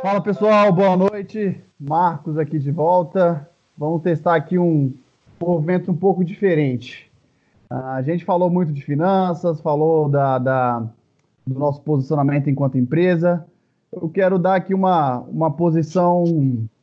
Fala 0.00 0.20
pessoal, 0.20 0.70
boa 0.72 0.96
noite. 0.96 1.60
Marcos 1.78 2.38
aqui 2.38 2.56
de 2.56 2.70
volta. 2.70 3.48
Vamos 3.76 4.00
testar 4.00 4.36
aqui 4.36 4.56
um 4.56 4.94
movimento 5.40 5.90
um 5.90 5.96
pouco 5.96 6.24
diferente. 6.24 7.10
A 7.68 8.00
gente 8.02 8.24
falou 8.24 8.48
muito 8.48 8.72
de 8.72 8.80
finanças, 8.80 9.60
falou 9.60 10.08
da, 10.08 10.38
da 10.38 10.86
do 11.44 11.58
nosso 11.58 11.82
posicionamento 11.82 12.48
enquanto 12.48 12.78
empresa. 12.78 13.44
Eu 13.90 14.08
quero 14.08 14.38
dar 14.38 14.54
aqui 14.54 14.72
uma, 14.72 15.18
uma 15.22 15.50
posição, 15.50 16.22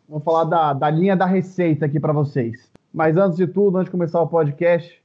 vamos 0.09 0.23
falar 0.25 0.43
da, 0.43 0.73
da 0.73 0.89
linha 0.89 1.16
da 1.16 1.25
receita 1.25 1.86
aqui 1.86 2.02
para 2.02 2.11
vocês. 2.11 2.70
Mas 2.93 3.16
antes 3.16 3.38
de 3.38 3.47
tudo, 3.47 3.77
antes 3.77 3.86
de 3.86 3.91
começar 3.91 4.21
o 4.21 4.27
podcast, 4.27 5.02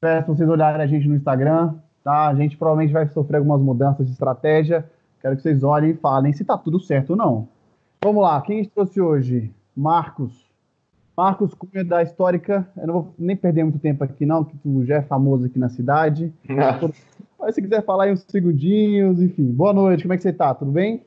peço 0.00 0.34
vocês 0.34 0.48
olharem 0.48 0.82
a 0.82 0.86
gente 0.88 1.06
no 1.06 1.14
Instagram, 1.14 1.76
tá? 2.02 2.26
A 2.26 2.34
gente 2.34 2.56
provavelmente 2.56 2.92
vai 2.92 3.06
sofrer 3.06 3.36
algumas 3.36 3.60
mudanças 3.60 4.04
de 4.04 4.12
estratégia 4.12 4.84
Quero 5.26 5.34
que 5.34 5.42
vocês 5.42 5.64
olhem 5.64 5.90
e 5.90 5.94
falem 5.94 6.32
se 6.32 6.42
está 6.42 6.56
tudo 6.56 6.78
certo 6.78 7.10
ou 7.10 7.16
não. 7.16 7.48
Vamos 8.00 8.22
lá, 8.22 8.40
quem 8.42 8.64
trouxe 8.64 9.00
hoje? 9.00 9.50
Marcos. 9.76 10.32
Marcos 11.16 11.52
Cunha 11.52 11.84
da 11.84 12.00
Histórica. 12.00 12.64
Eu 12.76 12.86
não 12.86 12.94
vou 12.94 13.14
nem 13.18 13.34
perder 13.34 13.64
muito 13.64 13.80
tempo 13.80 14.04
aqui, 14.04 14.24
não, 14.24 14.44
que 14.44 14.56
tu 14.58 14.84
já 14.84 14.98
é 14.98 15.02
famoso 15.02 15.46
aqui 15.46 15.58
na 15.58 15.68
cidade. 15.68 16.32
Mas 17.40 17.56
se 17.56 17.60
quiser 17.60 17.84
falar 17.84 18.04
aí 18.04 18.12
uns 18.12 18.24
segundinhos, 18.28 19.20
enfim. 19.20 19.46
Boa 19.46 19.72
noite, 19.72 20.02
como 20.02 20.14
é 20.14 20.16
que 20.16 20.22
você 20.22 20.28
está? 20.28 20.54
Tudo 20.54 20.70
bem? 20.70 21.02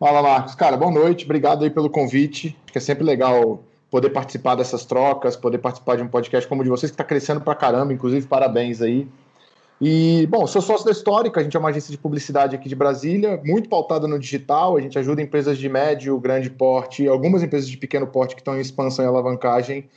Fala, 0.00 0.22
Marcos. 0.22 0.54
Cara, 0.54 0.78
boa 0.78 0.90
noite. 0.90 1.26
Obrigado 1.26 1.62
aí 1.62 1.68
pelo 1.68 1.90
convite. 1.90 2.56
Acho 2.64 2.72
que 2.72 2.78
é 2.78 2.80
sempre 2.80 3.04
legal 3.04 3.62
poder 3.90 4.08
participar 4.08 4.54
dessas 4.54 4.86
trocas, 4.86 5.36
poder 5.36 5.58
participar 5.58 5.98
de 5.98 6.02
um 6.02 6.08
podcast 6.08 6.48
como 6.48 6.62
o 6.62 6.64
de 6.64 6.70
vocês, 6.70 6.90
que 6.90 6.94
está 6.94 7.04
crescendo 7.04 7.42
pra 7.42 7.54
caramba. 7.54 7.92
Inclusive, 7.92 8.26
parabéns 8.26 8.80
aí. 8.80 9.06
E, 9.84 10.28
bom, 10.28 10.46
sou 10.46 10.62
sócio 10.62 10.86
da 10.86 10.92
Histórica, 10.92 11.40
a 11.40 11.42
gente 11.42 11.56
é 11.56 11.58
uma 11.58 11.70
agência 11.70 11.90
de 11.90 11.98
publicidade 11.98 12.54
aqui 12.54 12.68
de 12.68 12.76
Brasília, 12.76 13.42
muito 13.44 13.68
pautada 13.68 14.06
no 14.06 14.16
digital, 14.16 14.76
a 14.76 14.80
gente 14.80 14.96
ajuda 14.96 15.20
empresas 15.20 15.58
de 15.58 15.68
médio, 15.68 16.16
grande 16.20 16.48
porte, 16.48 17.08
algumas 17.08 17.42
empresas 17.42 17.68
de 17.68 17.76
pequeno 17.76 18.06
porte 18.06 18.36
que 18.36 18.40
estão 18.40 18.56
em 18.56 18.60
expansão 18.60 19.04
e 19.04 19.08
alavancagem 19.08 19.88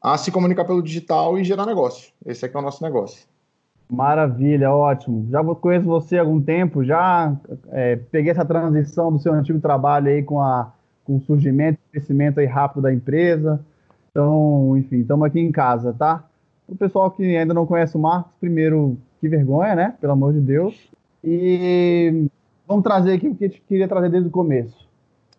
a 0.00 0.16
se 0.16 0.32
comunicar 0.32 0.64
pelo 0.64 0.82
digital 0.82 1.38
e 1.38 1.44
gerar 1.44 1.66
negócio. 1.66 2.10
Esse 2.24 2.46
aqui 2.46 2.56
é 2.56 2.58
o 2.58 2.62
nosso 2.62 2.82
negócio. 2.82 3.26
Maravilha, 3.86 4.70
ótimo. 4.70 5.26
Já 5.30 5.44
conheço 5.44 5.84
você 5.84 6.16
há 6.16 6.22
algum 6.22 6.40
tempo, 6.40 6.82
já 6.82 7.36
é, 7.70 7.96
peguei 7.96 8.30
essa 8.30 8.46
transição 8.46 9.12
do 9.12 9.18
seu 9.18 9.34
antigo 9.34 9.60
trabalho 9.60 10.08
aí 10.08 10.22
com, 10.22 10.40
a, 10.40 10.72
com 11.04 11.16
o 11.16 11.20
surgimento 11.20 11.78
e 11.88 11.90
crescimento 11.90 12.40
aí 12.40 12.46
rápido 12.46 12.80
da 12.80 12.94
empresa. 12.94 13.60
Então, 14.10 14.74
enfim, 14.78 15.00
estamos 15.00 15.26
aqui 15.26 15.38
em 15.38 15.52
casa, 15.52 15.92
tá? 15.92 16.24
O 16.66 16.74
pessoal 16.74 17.10
que 17.10 17.36
ainda 17.36 17.52
não 17.52 17.66
conhece 17.66 17.94
o 17.94 18.00
Marcos, 18.00 18.32
primeiro, 18.40 18.96
que 19.24 19.28
vergonha, 19.28 19.74
né? 19.74 19.94
Pelo 20.00 20.12
amor 20.12 20.32
de 20.34 20.40
Deus. 20.40 20.90
E 21.22 22.26
vamos 22.68 22.82
trazer 22.82 23.14
aqui 23.14 23.28
o 23.28 23.34
que 23.34 23.44
a 23.44 23.48
gente 23.48 23.62
queria 23.62 23.88
trazer 23.88 24.10
desde 24.10 24.28
o 24.28 24.32
começo. 24.32 24.86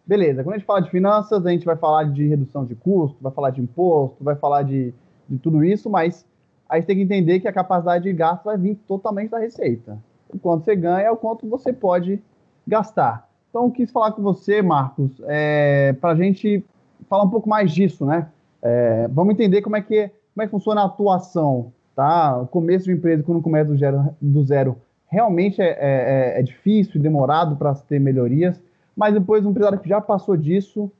Beleza, 0.06 0.44
quando 0.44 0.56
a 0.56 0.58
gente 0.58 0.66
fala 0.66 0.82
de 0.82 0.90
finanças, 0.90 1.46
a 1.46 1.52
gente 1.52 1.66
vai 1.66 1.76
falar 1.76 2.06
de 2.06 2.28
redução 2.28 2.66
de 2.66 2.76
custo, 2.76 3.18
vai 3.22 3.32
falar 3.32 3.52
de 3.52 3.62
imposto, 3.62 4.24
vai 4.24 4.36
falar 4.36 4.64
de, 4.64 4.94
de 5.28 5.38
tudo 5.38 5.64
isso, 5.64 5.90
mas 5.90 6.26
a 6.68 6.76
gente 6.76 6.86
tem 6.86 6.96
que 6.96 7.02
entender 7.04 7.40
que 7.40 7.48
a 7.48 7.54
capacidade 7.54 8.04
de 8.04 8.14
gasto 8.14 8.44
vai 8.44 8.58
vir 8.58 8.76
totalmente 8.88 9.32
da 9.32 9.40
receita. 9.40 9.98
O 10.30 10.40
quanto 10.40 10.66
você 10.66 10.76
ganha 10.76 11.08
é 11.08 11.12
o 11.12 11.18
quanto 11.18 11.48
você 11.48 11.72
pode 11.72 12.22
gastar. 12.68 13.30
Então, 13.50 13.66
eu 13.66 13.72
quis 13.72 13.92
falar 13.92 14.12
com 14.12 14.22
você, 14.22 14.62
Marcos, 14.62 15.22
é, 15.26 15.94
para 15.94 16.12
a 16.12 16.16
gente 16.16 16.64
falar 17.08 17.24
um 17.24 17.30
pouco 17.30 17.48
mais 17.48 17.72
disso, 17.72 18.06
né? 18.06 18.28
É, 18.62 19.08
vamos 19.10 19.34
entender 19.34 19.62
como 19.62 19.76
é, 19.76 19.82
que, 19.82 20.10
como 20.34 20.44
é 20.44 20.46
que 20.46 20.52
funciona 20.52 20.82
a 20.82 20.86
atuação 20.86 21.72
tá? 21.96 22.38
O 22.38 22.48
começo 22.48 22.86
de 22.86 22.92
empresa, 22.92 23.24
quando 23.24 23.42
começa 23.42 23.72
do 23.72 23.78
zero, 23.78 24.16
do 24.22 24.44
zero 24.44 24.78
realmente 25.08 25.62
é, 25.62 25.68
é, 25.68 25.76
é, 25.80 26.40
é 26.40 26.44
difícil, 26.44 27.02
demorado 27.02 27.56
para 27.56 27.74
ter 27.74 28.00
melhorias, 28.00 28.62
mas 28.96 29.14
depois 29.14 29.46
um 29.46 29.52
empresário 29.52 29.80
que 29.80 29.90
já 29.90 30.02
passou 30.02 30.36
disso, 30.36 30.92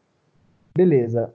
beleza. 0.76 1.34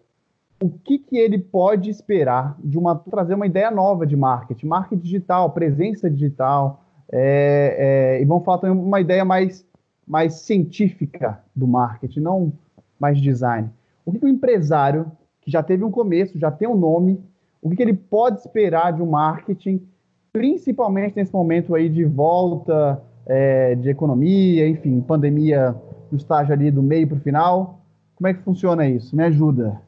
O 0.63 0.69
que, 0.69 0.99
que 0.99 1.17
ele 1.17 1.39
pode 1.39 1.89
esperar 1.89 2.57
de 2.63 2.79
uma 2.79 2.95
trazer 2.97 3.35
uma 3.35 3.47
ideia 3.47 3.71
nova 3.71 4.07
de 4.07 4.17
marketing, 4.17 4.67
marketing 4.67 5.03
digital, 5.03 5.51
presença 5.51 6.11
digital, 6.11 6.85
é, 7.11 8.17
é, 8.19 8.23
e 8.23 8.25
vamos 8.25 8.45
falar 8.45 8.59
também 8.59 8.79
uma 8.79 9.01
ideia 9.01 9.25
mais, 9.25 9.67
mais 10.07 10.35
científica 10.35 11.43
do 11.57 11.67
marketing, 11.67 12.21
não 12.21 12.53
mais 12.99 13.21
design. 13.21 13.71
O 14.05 14.13
que, 14.13 14.19
que 14.19 14.25
o 14.27 14.29
empresário 14.29 15.11
que 15.41 15.51
já 15.51 15.63
teve 15.63 15.83
um 15.83 15.91
começo, 15.91 16.39
já 16.39 16.51
tem 16.51 16.69
um 16.69 16.77
nome, 16.77 17.19
o 17.63 17.71
que, 17.71 17.83
ele 17.83 17.95
pode 17.95 18.41
esperar 18.41 18.93
de 18.93 19.03
um 19.03 19.11
marketing, 19.11 19.87
principalmente 20.33 21.17
nesse 21.17 21.33
momento 21.33 21.75
aí 21.75 21.89
de 21.89 22.05
volta 22.05 23.03
é, 23.27 23.75
de 23.75 23.91
economia, 23.91 24.69
enfim, 24.69 25.01
pandemia 25.01 25.75
no 26.11 26.17
estágio 26.17 26.53
ali 26.53 26.71
do 26.71 26.83
meio 26.83 27.07
para 27.07 27.17
o 27.17 27.21
final. 27.21 27.81
Como 28.17 28.29
é 28.29 28.35
que 28.35 28.43
funciona 28.43 28.87
isso? 28.89 29.15
Me 29.15 29.25
ajuda. 29.25 29.81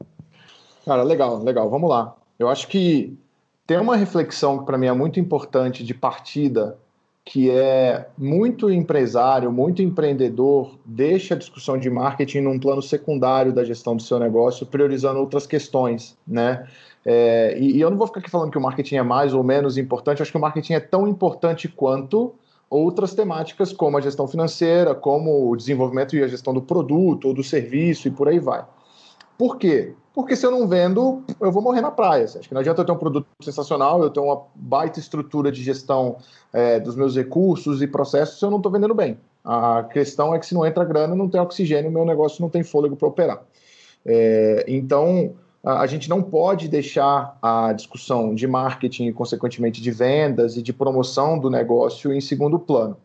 Cara, 0.85 1.03
legal, 1.03 1.37
legal. 1.43 1.69
Vamos 1.69 1.89
lá. 1.89 2.15
Eu 2.37 2.49
acho 2.49 2.67
que 2.67 3.17
tem 3.65 3.79
uma 3.79 3.95
reflexão 3.95 4.59
que 4.59 4.65
para 4.65 4.77
mim 4.77 4.87
é 4.87 4.93
muito 4.93 5.19
importante 5.19 5.83
de 5.83 5.93
partida, 5.93 6.77
que 7.25 7.49
é 7.49 8.07
muito 8.17 8.69
empresário, 8.69 9.51
muito 9.51 9.81
empreendedor 9.81 10.77
deixa 10.85 11.35
a 11.35 11.37
discussão 11.37 11.77
de 11.77 11.89
marketing 11.89 12.41
num 12.41 12.59
plano 12.59 12.81
secundário 12.81 13.53
da 13.53 13.63
gestão 13.63 13.95
do 13.95 14.01
seu 14.01 14.19
negócio, 14.19 14.65
priorizando 14.65 15.19
outras 15.19 15.47
questões, 15.47 16.17
né? 16.27 16.67
É, 17.05 17.57
e, 17.57 17.77
e, 17.77 17.81
eu 17.81 17.89
não 17.89 17.97
vou 17.97 18.07
ficar 18.07 18.19
aqui 18.19 18.29
falando 18.29 18.51
que 18.51 18.57
o 18.57 18.61
marketing 18.61 18.95
é 18.95 19.03
mais 19.03 19.33
ou 19.33 19.43
menos 19.43 19.77
importante, 19.77 20.21
acho 20.21 20.31
que 20.31 20.37
o 20.37 20.41
marketing 20.41 20.73
é 20.73 20.79
tão 20.79 21.07
importante 21.07 21.67
quanto 21.67 22.33
outras 22.69 23.13
temáticas, 23.13 23.71
como 23.71 23.97
a 23.97 24.01
gestão 24.01 24.27
financeira, 24.27 24.95
como 24.95 25.49
o 25.49 25.55
desenvolvimento 25.55 26.15
e 26.15 26.23
a 26.23 26.27
gestão 26.27 26.53
do 26.53 26.61
produto 26.61 27.27
ou 27.27 27.33
do 27.33 27.43
serviço 27.43 28.07
e 28.07 28.11
por 28.11 28.27
aí 28.27 28.39
vai. 28.39 28.65
Por 29.37 29.57
quê? 29.57 29.93
Porque 30.13 30.35
se 30.35 30.45
eu 30.45 30.51
não 30.51 30.67
vendo, 30.67 31.23
eu 31.41 31.51
vou 31.51 31.61
morrer 31.61 31.81
na 31.81 31.89
praia. 31.89 32.25
Acho 32.25 32.47
que 32.47 32.53
não 32.53 32.61
adianta 32.61 32.81
eu 32.81 32.85
ter 32.85 32.91
um 32.91 32.97
produto 32.97 33.27
sensacional, 33.41 34.01
eu 34.03 34.11
ter 34.11 34.19
uma 34.19 34.43
baita 34.53 34.99
estrutura 34.99 35.51
de 35.51 35.63
gestão 35.63 36.17
é, 36.51 36.79
dos 36.79 36.95
meus 36.95 37.15
recursos 37.15 37.81
e 37.81 37.87
processos 37.87 38.37
se 38.37 38.45
eu 38.45 38.51
não 38.51 38.57
estou 38.57 38.71
vendendo 38.71 38.93
bem. 38.93 39.17
A 39.43 39.83
questão 39.91 40.33
é 40.33 40.39
que 40.39 40.45
se 40.45 40.53
não 40.53 40.65
entra 40.65 40.85
grana, 40.85 41.15
não 41.15 41.27
tem 41.27 41.41
oxigênio, 41.41 41.91
meu 41.91 42.05
negócio 42.05 42.41
não 42.41 42.49
tem 42.49 42.63
fôlego 42.63 42.95
para 42.95 43.07
operar. 43.07 43.41
É, 44.05 44.63
então, 44.67 45.33
a 45.63 45.87
gente 45.87 46.09
não 46.09 46.21
pode 46.21 46.67
deixar 46.67 47.37
a 47.41 47.73
discussão 47.73 48.35
de 48.35 48.45
marketing 48.45 49.07
e, 49.07 49.13
consequentemente, 49.13 49.81
de 49.81 49.91
vendas 49.91 50.57
e 50.57 50.61
de 50.61 50.71
promoção 50.71 51.39
do 51.39 51.49
negócio 51.49 52.13
em 52.13 52.21
segundo 52.21 52.59
plano. 52.59 52.97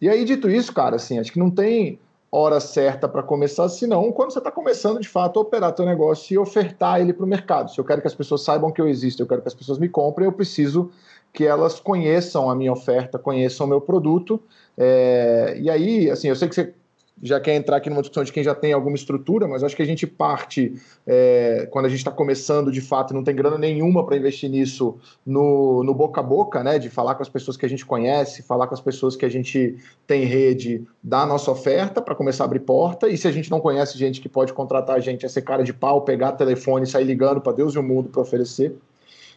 E 0.00 0.08
aí, 0.08 0.24
dito 0.24 0.48
isso, 0.48 0.72
cara, 0.72 0.96
assim, 0.96 1.18
acho 1.18 1.32
que 1.32 1.38
não 1.38 1.50
tem 1.50 1.98
hora 2.30 2.60
certa 2.60 3.08
para 3.08 3.22
começar, 3.22 3.68
senão 3.68 4.12
quando 4.12 4.32
você 4.32 4.38
está 4.38 4.50
começando 4.50 5.00
de 5.00 5.08
fato 5.08 5.38
a 5.38 5.42
operar 5.42 5.72
teu 5.72 5.86
negócio 5.86 6.34
e 6.34 6.38
ofertar 6.38 7.00
ele 7.00 7.12
para 7.12 7.24
o 7.24 7.28
mercado. 7.28 7.70
Se 7.70 7.80
eu 7.80 7.84
quero 7.84 8.00
que 8.00 8.06
as 8.06 8.14
pessoas 8.14 8.42
saibam 8.42 8.70
que 8.70 8.80
eu 8.80 8.88
existo, 8.88 9.22
eu 9.22 9.26
quero 9.26 9.40
que 9.40 9.48
as 9.48 9.54
pessoas 9.54 9.78
me 9.78 9.88
comprem, 9.88 10.26
eu 10.26 10.32
preciso 10.32 10.90
que 11.32 11.44
elas 11.44 11.80
conheçam 11.80 12.50
a 12.50 12.54
minha 12.54 12.72
oferta, 12.72 13.18
conheçam 13.18 13.66
o 13.66 13.68
meu 13.68 13.80
produto. 13.80 14.40
É... 14.76 15.56
e 15.60 15.70
aí, 15.70 16.10
assim, 16.10 16.28
eu 16.28 16.36
sei 16.36 16.48
que 16.48 16.54
você 16.54 16.74
já 17.22 17.40
quer 17.40 17.54
entrar 17.54 17.76
aqui 17.76 17.90
numa 17.90 18.00
discussão 18.00 18.22
de 18.22 18.32
quem 18.32 18.42
já 18.42 18.54
tem 18.54 18.72
alguma 18.72 18.96
estrutura, 18.96 19.48
mas 19.48 19.64
acho 19.64 19.74
que 19.74 19.82
a 19.82 19.86
gente 19.86 20.06
parte, 20.06 20.74
é, 21.06 21.68
quando 21.70 21.86
a 21.86 21.88
gente 21.88 21.98
está 21.98 22.10
começando 22.10 22.70
de 22.70 22.80
fato 22.80 23.12
e 23.12 23.14
não 23.14 23.24
tem 23.24 23.34
grana 23.34 23.58
nenhuma 23.58 24.04
para 24.04 24.16
investir 24.16 24.48
nisso 24.48 24.96
no, 25.26 25.82
no 25.82 25.94
boca 25.94 26.20
a 26.20 26.22
boca, 26.22 26.62
né? 26.62 26.78
De 26.78 26.88
falar 26.88 27.14
com 27.14 27.22
as 27.22 27.28
pessoas 27.28 27.56
que 27.56 27.66
a 27.66 27.68
gente 27.68 27.84
conhece, 27.84 28.42
falar 28.42 28.66
com 28.66 28.74
as 28.74 28.80
pessoas 28.80 29.16
que 29.16 29.24
a 29.24 29.28
gente 29.28 29.76
tem 30.06 30.24
rede, 30.24 30.86
dar 31.02 31.22
a 31.22 31.26
nossa 31.26 31.50
oferta 31.50 32.00
para 32.00 32.14
começar 32.14 32.44
a 32.44 32.46
abrir 32.46 32.60
porta. 32.60 33.08
E 33.08 33.16
se 33.16 33.26
a 33.26 33.32
gente 33.32 33.50
não 33.50 33.60
conhece 33.60 33.98
gente 33.98 34.20
que 34.20 34.28
pode 34.28 34.52
contratar 34.52 34.96
a 34.96 35.00
gente, 35.00 35.26
é 35.26 35.28
ser 35.28 35.42
cara 35.42 35.64
de 35.64 35.72
pau, 35.72 36.02
pegar 36.02 36.32
telefone 36.32 36.86
sair 36.86 37.04
ligando 37.04 37.40
para 37.40 37.52
Deus 37.52 37.74
e 37.74 37.78
o 37.78 37.82
mundo 37.82 38.08
para 38.08 38.22
oferecer. 38.22 38.76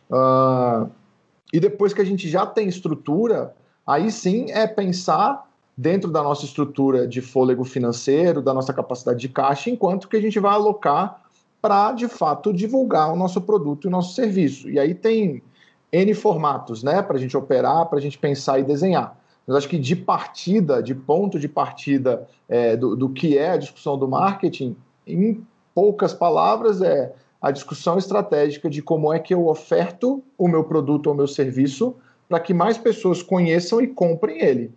Uh, 0.10 0.90
e 1.52 1.60
depois 1.60 1.94
que 1.94 2.02
a 2.02 2.06
gente 2.06 2.30
já 2.30 2.46
tem 2.46 2.68
estrutura, 2.68 3.54
aí 3.86 4.12
sim 4.12 4.52
é 4.52 4.68
pensar 4.68 5.51
dentro 5.82 6.12
da 6.12 6.22
nossa 6.22 6.46
estrutura 6.46 7.08
de 7.08 7.22
fôlego 7.22 7.64
financeiro, 7.64 8.40
da 8.40 8.54
nossa 8.54 8.72
capacidade 8.72 9.20
de 9.20 9.28
caixa, 9.28 9.68
enquanto 9.68 10.08
que 10.08 10.16
a 10.16 10.22
gente 10.22 10.40
vai 10.40 10.54
alocar 10.54 11.24
para, 11.60 11.92
de 11.94 12.08
fato, 12.08 12.54
divulgar 12.54 13.12
o 13.12 13.16
nosso 13.16 13.42
produto 13.42 13.86
e 13.86 13.88
o 13.88 13.90
nosso 13.90 14.14
serviço. 14.14 14.70
E 14.70 14.80
aí 14.80 14.94
tem 14.94 15.42
N 15.92 16.14
formatos, 16.14 16.84
né, 16.84 17.02
para 17.02 17.18
a 17.18 17.20
gente 17.20 17.36
operar, 17.36 17.88
para 17.88 17.98
a 17.98 18.02
gente 18.02 18.16
pensar 18.16 18.60
e 18.60 18.64
desenhar. 18.64 19.18
Mas 19.48 19.58
acho 19.58 19.68
que 19.68 19.80
de 19.80 19.96
partida, 19.96 20.84
de 20.84 20.94
ponto 20.94 21.40
de 21.40 21.48
partida 21.48 22.28
é, 22.48 22.78
do, 22.78 22.96
do 22.96 23.10
que 23.10 23.36
é 23.36 23.50
a 23.50 23.58
discussão 23.58 23.98
do 23.98 24.08
marketing, 24.08 24.76
em 25.08 25.44
poucas 25.74 26.14
palavras, 26.14 26.80
é 26.84 27.12
a 27.42 27.50
discussão 27.50 27.98
estratégica 27.98 28.70
de 28.70 28.84
como 28.84 29.12
é 29.12 29.18
que 29.18 29.34
eu 29.34 29.48
oferto 29.48 30.24
o 30.38 30.48
meu 30.48 30.64
produto 30.64 31.08
ou 31.08 31.14
o 31.14 31.18
meu 31.18 31.28
serviço 31.28 31.96
para 32.30 32.40
que 32.40 32.54
mais 32.54 32.78
pessoas 32.78 33.24
conheçam 33.24 33.82
e 33.82 33.88
comprem 33.88 34.40
ele. 34.40 34.72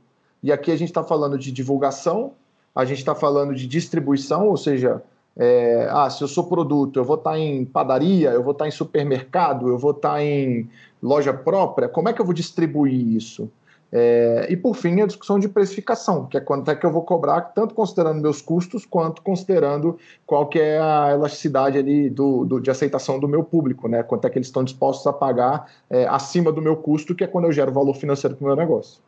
E 0.44 0.52
aqui 0.52 0.70
a 0.70 0.76
gente 0.76 0.90
está 0.90 1.02
falando 1.02 1.38
de 1.38 1.50
divulgação, 1.50 2.32
a 2.74 2.84
gente 2.84 2.98
está 2.98 3.14
falando 3.14 3.54
de 3.54 3.66
distribuição, 3.66 4.46
ou 4.46 4.58
seja, 4.58 5.02
é, 5.34 5.88
ah, 5.90 6.10
se 6.10 6.22
eu 6.22 6.28
sou 6.28 6.44
produto, 6.44 6.98
eu 6.98 7.04
vou 7.04 7.16
estar 7.16 7.30
tá 7.30 7.38
em 7.38 7.64
padaria, 7.64 8.28
eu 8.28 8.42
vou 8.42 8.52
estar 8.52 8.66
tá 8.66 8.68
em 8.68 8.70
supermercado, 8.70 9.68
eu 9.68 9.78
vou 9.78 9.92
estar 9.92 10.12
tá 10.16 10.22
em 10.22 10.68
loja 11.02 11.32
própria, 11.32 11.88
como 11.88 12.10
é 12.10 12.12
que 12.12 12.20
eu 12.20 12.26
vou 12.26 12.34
distribuir 12.34 13.16
isso? 13.16 13.50
É, 13.90 14.46
e 14.50 14.56
por 14.56 14.74
fim, 14.74 15.00
a 15.00 15.06
discussão 15.06 15.38
de 15.38 15.48
precificação, 15.48 16.26
que 16.26 16.36
é 16.36 16.40
quanto 16.40 16.70
é 16.70 16.76
que 16.76 16.84
eu 16.84 16.92
vou 16.92 17.04
cobrar, 17.04 17.40
tanto 17.40 17.74
considerando 17.74 18.20
meus 18.20 18.42
custos, 18.42 18.84
quanto 18.84 19.22
considerando 19.22 19.96
qual 20.26 20.46
que 20.46 20.58
é 20.58 20.78
a 20.78 21.12
elasticidade 21.12 21.78
ali 21.78 22.10
do, 22.10 22.44
do 22.44 22.60
de 22.60 22.70
aceitação 22.70 23.18
do 23.18 23.26
meu 23.26 23.42
público, 23.42 23.88
né? 23.88 24.02
Quanto 24.02 24.26
é 24.26 24.30
que 24.30 24.36
eles 24.36 24.48
estão 24.48 24.62
dispostos 24.62 25.06
a 25.06 25.12
pagar 25.12 25.72
é, 25.88 26.06
acima 26.06 26.52
do 26.52 26.60
meu 26.60 26.76
custo, 26.76 27.14
que 27.14 27.24
é 27.24 27.26
quando 27.26 27.46
eu 27.46 27.52
gero 27.52 27.72
valor 27.72 27.94
financeiro 27.94 28.36
para 28.36 28.44
o 28.44 28.48
meu 28.48 28.56
negócio. 28.56 29.00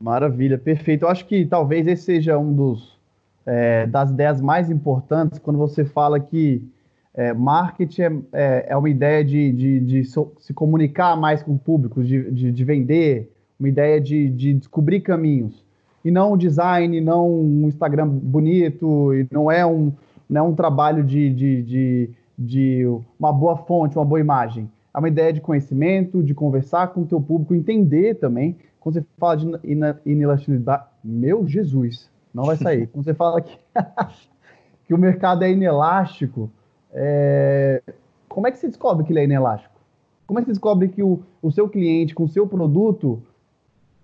Maravilha, 0.00 0.58
perfeito. 0.58 1.04
Eu 1.04 1.08
acho 1.08 1.26
que 1.26 1.46
talvez 1.46 1.86
esse 1.86 2.02
seja 2.02 2.38
um 2.38 2.52
dos 2.52 2.96
é, 3.46 3.86
das 3.86 4.10
ideias 4.10 4.40
mais 4.40 4.70
importantes 4.70 5.38
quando 5.38 5.58
você 5.58 5.84
fala 5.84 6.18
que 6.18 6.62
é, 7.14 7.32
marketing 7.32 8.02
é, 8.02 8.12
é, 8.32 8.66
é, 8.68 8.76
uma 8.76 8.90
ideia 8.90 9.24
de, 9.24 9.50
de, 9.52 9.80
de 9.80 10.04
so, 10.04 10.32
se 10.38 10.52
comunicar 10.52 11.16
mais 11.16 11.42
com 11.42 11.54
o 11.54 11.58
público, 11.58 12.04
de, 12.04 12.30
de, 12.30 12.52
de 12.52 12.64
vender, 12.64 13.32
uma 13.58 13.68
ideia 13.68 13.98
de, 13.98 14.28
de 14.28 14.52
descobrir 14.52 15.00
caminhos. 15.00 15.64
E 16.04 16.10
não 16.10 16.36
design, 16.36 17.00
não 17.00 17.28
um 17.28 17.66
Instagram 17.66 18.06
bonito, 18.06 19.14
e 19.14 19.26
não 19.30 19.50
é 19.50 19.64
um, 19.64 19.92
não 20.28 20.40
é 20.40 20.42
um 20.42 20.54
trabalho 20.54 21.02
de, 21.02 21.32
de, 21.32 21.62
de, 21.62 22.10
de 22.38 22.86
uma 23.18 23.32
boa 23.32 23.56
fonte, 23.56 23.96
uma 23.96 24.04
boa 24.04 24.20
imagem. 24.20 24.70
É 24.94 24.98
uma 24.98 25.08
ideia 25.08 25.32
de 25.32 25.40
conhecimento, 25.40 26.22
de 26.22 26.34
conversar 26.34 26.88
com 26.88 27.00
o 27.02 27.06
teu 27.06 27.20
público, 27.20 27.54
entender 27.54 28.14
também. 28.16 28.56
Quando 28.86 28.94
você 28.94 29.06
fala 29.18 29.36
de 29.36 29.58
inelasticidade, 30.04 30.84
meu 31.02 31.44
Jesus, 31.44 32.08
não 32.32 32.44
vai 32.44 32.56
sair. 32.56 32.86
Quando 32.94 33.04
você 33.04 33.14
fala 33.14 33.40
que, 33.40 33.58
que 34.86 34.94
o 34.94 34.98
mercado 34.98 35.42
é 35.42 35.50
inelástico, 35.50 36.48
é... 36.92 37.82
como 38.28 38.46
é 38.46 38.52
que 38.52 38.58
você 38.58 38.68
descobre 38.68 39.04
que 39.04 39.12
ele 39.12 39.18
é 39.18 39.24
inelástico? 39.24 39.74
Como 40.24 40.38
é 40.38 40.42
que 40.42 40.46
você 40.46 40.52
descobre 40.52 40.86
que 40.86 41.02
o, 41.02 41.20
o 41.42 41.50
seu 41.50 41.68
cliente, 41.68 42.14
com 42.14 42.22
o 42.22 42.28
seu 42.28 42.46
produto, 42.46 43.20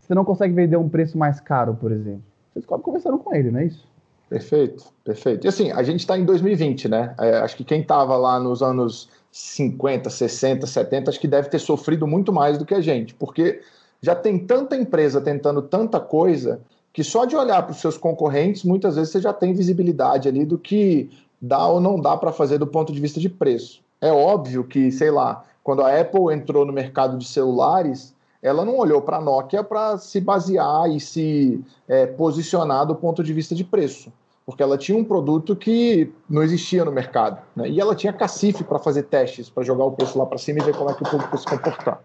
você 0.01 0.17
não 0.17 0.25
consegue 0.25 0.53
vender 0.53 0.77
um 0.77 0.89
preço 0.89 1.17
mais 1.17 1.39
caro, 1.39 1.77
por 1.77 1.93
exemplo. 1.93 2.25
Você 2.53 2.59
descobre 2.59 2.85
conversando 2.85 3.19
com 3.19 3.33
ele, 3.33 3.53
não 3.53 3.61
é 3.61 3.67
isso? 3.67 3.87
Perfeito, 4.29 4.93
perfeito. 5.05 5.45
E 5.45 5.49
assim, 5.49 5.71
a 5.71 5.85
gente 5.85 6.01
está 6.01 6.19
em 6.19 6.25
2020, 6.25 6.89
né? 6.89 7.15
É, 7.21 7.37
acho 7.37 7.57
que 7.57 7.63
quem 7.63 7.83
estava 7.83 8.17
lá 8.17 8.41
nos 8.41 8.65
anos 8.65 9.09
50, 9.31 10.11
60, 10.11 10.67
70, 10.67 11.09
acho 11.09 11.21
que 11.21 11.29
deve 11.29 11.49
ter 11.49 11.61
sofrido 11.61 12.05
muito 12.05 12.33
mais 12.33 12.59
do 12.59 12.65
que 12.65 12.75
a 12.75 12.81
gente, 12.81 13.15
porque 13.15 13.61
já 14.03 14.15
tem 14.17 14.39
tanta 14.39 14.77
empresa 14.77 15.21
tentando 15.21 15.63
tanta 15.63 16.01
coisa 16.01 16.61
que 16.93 17.05
só 17.05 17.25
de 17.25 17.37
olhar 17.37 17.63
para 17.63 17.73
os 17.73 17.81
seus 17.81 17.97
concorrentes, 17.97 18.65
muitas 18.65 18.97
vezes 18.97 19.13
você 19.13 19.21
já 19.21 19.33
tem 19.33 19.55
visibilidade 19.55 20.29
ali 20.29 20.45
do 20.45 20.59
que 20.59 21.11
dá 21.41 21.67
ou 21.67 21.81
não 21.81 21.99
dá 21.99 22.17
para 22.17 22.33
fazer 22.33 22.59
do 22.59 22.67
ponto 22.67 22.93
de 22.93 23.01
vista 23.01 23.19
de 23.19 23.29
preço. 23.29 23.81
É 24.01 24.13
óbvio 24.13 24.65
que, 24.65 24.91
sei 24.91 25.11
lá, 25.11 25.45
quando 25.63 25.83
a 25.83 25.99
Apple 25.99 26.35
entrou 26.35 26.67
no 26.67 26.73
mercado 26.73 27.17
de 27.17 27.27
celulares, 27.27 28.15
ela 28.43 28.65
não 28.65 28.77
olhou 28.77 29.01
para 29.01 29.19
a 29.19 29.21
Nokia 29.21 29.63
para 29.63 29.97
se 29.97 30.21
basear 30.21 30.91
e 30.91 30.99
se 30.99 31.65
é, 31.89 32.07
posicionar 32.07 32.85
do 32.85 32.97
ponto 32.97 33.23
de 33.23 33.33
vista 33.33 33.55
de 33.55 33.63
preço, 33.63 34.13
porque 34.45 34.63
ela 34.63 34.77
tinha 34.77 34.99
um 34.99 35.05
produto 35.05 35.55
que 35.55 36.13
não 36.29 36.43
existia 36.43 36.85
no 36.85 36.93
mercado. 36.93 37.41
Né? 37.55 37.71
E 37.71 37.81
ela 37.81 37.95
tinha 37.95 38.13
cacife 38.13 38.65
para 38.65 38.81
fazer 38.81 39.05
testes, 39.05 39.49
para 39.49 39.63
jogar 39.63 39.85
o 39.85 39.93
preço 39.93 40.19
lá 40.19 40.27
para 40.27 40.39
cima 40.39 40.59
e 40.59 40.65
ver 40.65 40.77
como 40.77 40.91
é 40.91 40.95
que 40.95 41.05
o 41.05 41.09
público 41.09 41.39
se 41.39 41.47
comportar. 41.47 42.03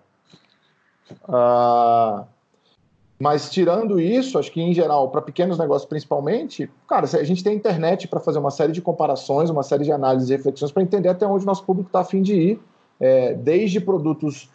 Ah, 1.28 2.26
mas 3.20 3.50
tirando 3.50 4.00
isso, 4.00 4.38
acho 4.38 4.52
que 4.52 4.62
em 4.62 4.74
geral, 4.74 5.10
para 5.10 5.22
pequenos 5.22 5.58
negócios 5.58 5.90
principalmente, 5.90 6.70
cara, 6.88 7.06
a 7.06 7.24
gente 7.24 7.44
tem 7.44 7.56
internet 7.56 8.08
para 8.08 8.20
fazer 8.20 8.38
uma 8.38 8.52
série 8.52 8.72
de 8.72 8.82
comparações, 8.82 9.50
uma 9.50 9.64
série 9.64 9.84
de 9.84 9.92
análises 9.92 10.30
e 10.30 10.34
reflexões 10.34 10.72
para 10.72 10.84
entender 10.84 11.10
até 11.10 11.26
onde 11.26 11.44
o 11.44 11.48
nosso 11.48 11.66
público 11.66 11.90
está 11.90 12.02
afim 12.02 12.22
de 12.22 12.36
ir, 12.36 12.60
é, 13.00 13.34
desde 13.34 13.80
produtos 13.80 14.50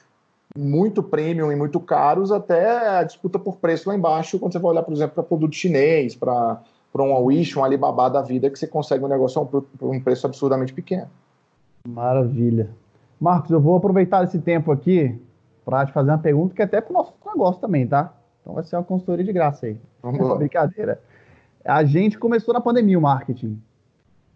muito 0.56 1.02
premium 1.02 1.50
e 1.50 1.56
muito 1.56 1.80
caros, 1.80 2.30
até 2.30 2.98
a 2.98 3.02
disputa 3.02 3.38
por 3.38 3.56
preço 3.56 3.88
lá 3.88 3.96
embaixo, 3.96 4.38
quando 4.38 4.52
você 4.52 4.58
vai 4.58 4.70
olhar, 4.70 4.82
por 4.82 4.92
exemplo, 4.92 5.14
para 5.14 5.22
produto 5.24 5.54
chinês, 5.54 6.14
para 6.14 6.60
um 6.94 7.16
Wish, 7.24 7.58
um 7.58 7.64
Alibaba 7.64 8.08
da 8.10 8.22
vida, 8.22 8.48
que 8.48 8.58
você 8.58 8.66
consegue 8.66 9.04
um 9.04 9.08
negócio 9.08 9.40
a 9.40 9.84
um, 9.84 9.90
um 9.90 10.00
preço 10.00 10.26
absurdamente 10.26 10.72
pequeno. 10.72 11.08
Maravilha. 11.88 12.70
Marcos, 13.18 13.50
eu 13.50 13.60
vou 13.60 13.76
aproveitar 13.76 14.22
esse 14.24 14.38
tempo 14.38 14.70
aqui 14.70 15.18
para 15.64 15.86
te 15.86 15.92
fazer 15.92 16.10
uma 16.10 16.18
pergunta 16.18 16.54
que 16.54 16.62
é 16.62 16.64
até 16.64 16.80
para 16.80 16.90
o 16.90 16.94
nosso 16.94 17.14
negócio 17.26 17.60
também, 17.60 17.86
tá? 17.86 18.12
Então 18.40 18.54
vai 18.54 18.64
ser 18.64 18.76
uma 18.76 18.84
consultoria 18.84 19.24
de 19.24 19.32
graça 19.32 19.66
aí. 19.66 19.76
Vamos 20.02 20.20
lá. 20.20 20.36
Brincadeira. 20.36 21.00
A 21.64 21.84
gente 21.84 22.18
começou 22.18 22.52
na 22.52 22.60
pandemia 22.60 22.98
o 22.98 23.02
marketing. 23.02 23.60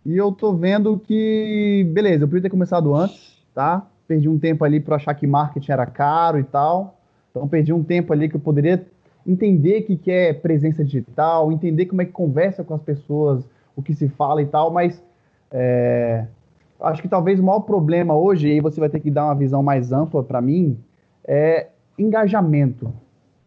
E 0.05 0.17
eu 0.17 0.31
tô 0.31 0.53
vendo 0.53 0.99
que, 0.99 1.89
beleza, 1.93 2.25
eu 2.25 2.29
podia 2.29 2.43
ter 2.43 2.51
começado 2.51 2.95
antes, 2.95 3.45
tá? 3.53 3.85
perdi 4.07 4.29
um 4.29 4.39
tempo 4.39 4.65
ali 4.65 4.81
para 4.81 4.97
achar 4.97 5.15
que 5.15 5.27
marketing 5.27 5.73
era 5.73 5.87
caro 5.87 6.39
e 6.39 6.45
tal. 6.45 6.99
Então 7.31 7.47
perdi 7.47 7.73
um 7.73 7.83
tempo 7.83 8.13
ali 8.13 8.29
que 8.29 8.37
eu 8.37 8.41
poderia 8.41 8.87
entender 9.27 9.81
o 9.81 9.85
que, 9.85 9.97
que 9.97 10.11
é 10.11 10.33
presença 10.33 10.85
digital, 10.85 11.51
entender 11.51 11.87
como 11.87 12.01
é 12.01 12.05
que 12.05 12.13
conversa 12.13 12.63
com 12.63 12.75
as 12.75 12.83
pessoas, 12.83 13.45
o 13.75 13.83
que 13.83 13.93
se 13.93 14.09
fala 14.09 14.41
e 14.41 14.47
tal, 14.47 14.71
mas 14.71 15.03
é, 15.51 16.25
acho 16.81 17.03
que 17.03 17.09
talvez 17.09 17.41
o 17.41 17.43
maior 17.43 17.61
problema 17.61 18.17
hoje, 18.17 18.49
e 18.49 18.53
aí 18.53 18.61
você 18.61 18.79
vai 18.79 18.89
ter 18.89 19.01
que 19.01 19.11
dar 19.11 19.25
uma 19.25 19.35
visão 19.35 19.63
mais 19.63 19.93
ampla 19.93 20.23
para 20.23 20.41
mim, 20.41 20.79
é 21.27 21.69
engajamento. 21.99 22.93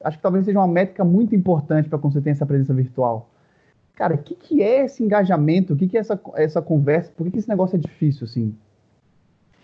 Acho 0.04 0.18
que 0.18 0.24
talvez 0.24 0.46
seja 0.46 0.60
uma 0.60 0.68
métrica 0.68 1.04
muito 1.04 1.36
importante 1.36 1.90
para 1.90 1.98
quando 1.98 2.14
você 2.14 2.22
tem 2.22 2.31
essa 2.31 2.46
presença 2.46 2.74
virtual. 2.74 3.30
Cara, 3.96 4.16
o 4.16 4.18
que, 4.18 4.36
que 4.36 4.62
é 4.62 4.86
esse 4.86 5.04
engajamento? 5.04 5.74
O 5.74 5.76
que, 5.76 5.88
que 5.88 5.98
é 5.98 6.00
essa, 6.00 6.20
essa 6.36 6.62
conversa? 6.62 7.12
Por 7.16 7.26
que, 7.26 7.31
que 7.31 7.40
esse 7.40 7.50
negócio 7.50 7.76
é 7.76 7.80
difícil 7.80 8.26
assim? 8.26 8.56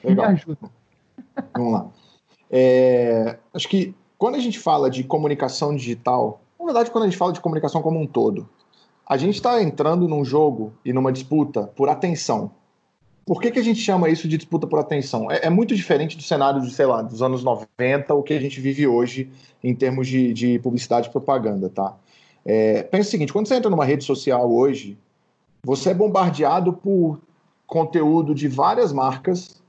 Legal. 0.03 0.27
Me 0.27 0.33
ajuda. 0.33 0.69
Vamos 1.55 1.73
lá. 1.73 1.89
É, 2.51 3.37
acho 3.53 3.67
que 3.69 3.95
quando 4.17 4.35
a 4.35 4.39
gente 4.39 4.59
fala 4.59 4.89
de 4.89 5.03
comunicação 5.03 5.75
digital, 5.75 6.41
na 6.59 6.65
verdade, 6.65 6.91
quando 6.91 7.05
a 7.05 7.07
gente 7.07 7.17
fala 7.17 7.33
de 7.33 7.39
comunicação 7.39 7.81
como 7.81 7.99
um 7.99 8.05
todo, 8.05 8.47
a 9.07 9.17
gente 9.17 9.35
está 9.35 9.61
entrando 9.61 10.07
num 10.07 10.25
jogo 10.25 10.73
e 10.83 10.91
numa 10.91 11.11
disputa 11.11 11.67
por 11.75 11.89
atenção. 11.89 12.51
Por 13.25 13.41
que, 13.41 13.49
que 13.49 13.59
a 13.59 13.63
gente 13.63 13.79
chama 13.79 14.09
isso 14.09 14.27
de 14.27 14.37
disputa 14.37 14.67
por 14.67 14.79
atenção? 14.79 15.31
É, 15.31 15.47
é 15.47 15.49
muito 15.49 15.75
diferente 15.75 16.15
do 16.15 16.23
cenário 16.23 16.61
de, 16.61 16.71
sei 16.71 16.85
lá, 16.85 17.01
dos 17.01 17.21
anos 17.21 17.43
90, 17.43 18.13
o 18.13 18.21
que 18.21 18.33
a 18.33 18.39
gente 18.39 18.61
vive 18.61 18.85
hoje 18.85 19.29
em 19.63 19.73
termos 19.73 20.07
de, 20.07 20.31
de 20.33 20.59
publicidade 20.59 21.07
e 21.07 21.11
propaganda, 21.11 21.69
tá? 21.69 21.95
É, 22.45 22.83
pensa 22.83 23.07
o 23.07 23.11
seguinte, 23.11 23.33
quando 23.33 23.47
você 23.47 23.55
entra 23.55 23.69
numa 23.69 23.85
rede 23.85 24.03
social 24.03 24.51
hoje, 24.51 24.97
você 25.63 25.89
é 25.89 25.93
bombardeado 25.93 26.71
por 26.71 27.19
conteúdo 27.65 28.35
de 28.35 28.47
várias 28.47 28.93
marcas 28.93 29.59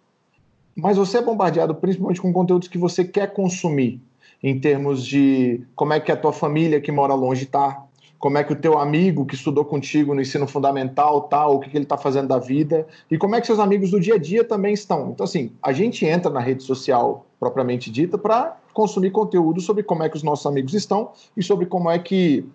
mas 0.76 0.98
você 0.98 1.18
é 1.18 1.22
bombardeado 1.22 1.74
principalmente 1.74 2.20
com 2.20 2.30
conteúdos 2.32 2.68
que 2.68 2.76
você 2.76 3.02
quer 3.02 3.32
consumir, 3.32 3.98
em 4.42 4.60
termos 4.60 5.04
de 5.04 5.62
como 5.74 5.94
é 5.94 5.98
que 5.98 6.12
a 6.12 6.16
tua 6.16 6.32
família 6.32 6.80
que 6.80 6.92
mora 6.92 7.14
longe 7.14 7.44
está, 7.44 7.85
como 8.18 8.38
é 8.38 8.44
que 8.44 8.52
o 8.52 8.56
teu 8.56 8.78
amigo 8.78 9.26
que 9.26 9.34
estudou 9.34 9.64
contigo 9.64 10.14
no 10.14 10.20
ensino 10.20 10.46
fundamental 10.46 11.22
tá, 11.22 11.46
o 11.46 11.60
que, 11.60 11.70
que 11.70 11.76
ele 11.76 11.84
está 11.84 11.96
fazendo 11.96 12.28
da 12.28 12.38
vida, 12.38 12.86
e 13.10 13.18
como 13.18 13.34
é 13.34 13.40
que 13.40 13.46
seus 13.46 13.58
amigos 13.58 13.90
do 13.90 14.00
dia 14.00 14.14
a 14.14 14.18
dia 14.18 14.42
também 14.42 14.72
estão. 14.72 15.10
Então, 15.10 15.24
assim, 15.24 15.52
a 15.62 15.72
gente 15.72 16.04
entra 16.04 16.30
na 16.30 16.40
rede 16.40 16.62
social 16.62 17.26
propriamente 17.38 17.90
dita 17.90 18.16
para 18.16 18.56
consumir 18.72 19.10
conteúdo 19.10 19.60
sobre 19.60 19.82
como 19.82 20.02
é 20.02 20.08
que 20.08 20.16
os 20.16 20.22
nossos 20.22 20.46
amigos 20.46 20.74
estão 20.74 21.12
e 21.36 21.42
sobre 21.42 21.66
como 21.66 21.90
é 21.90 21.98
que 21.98 22.46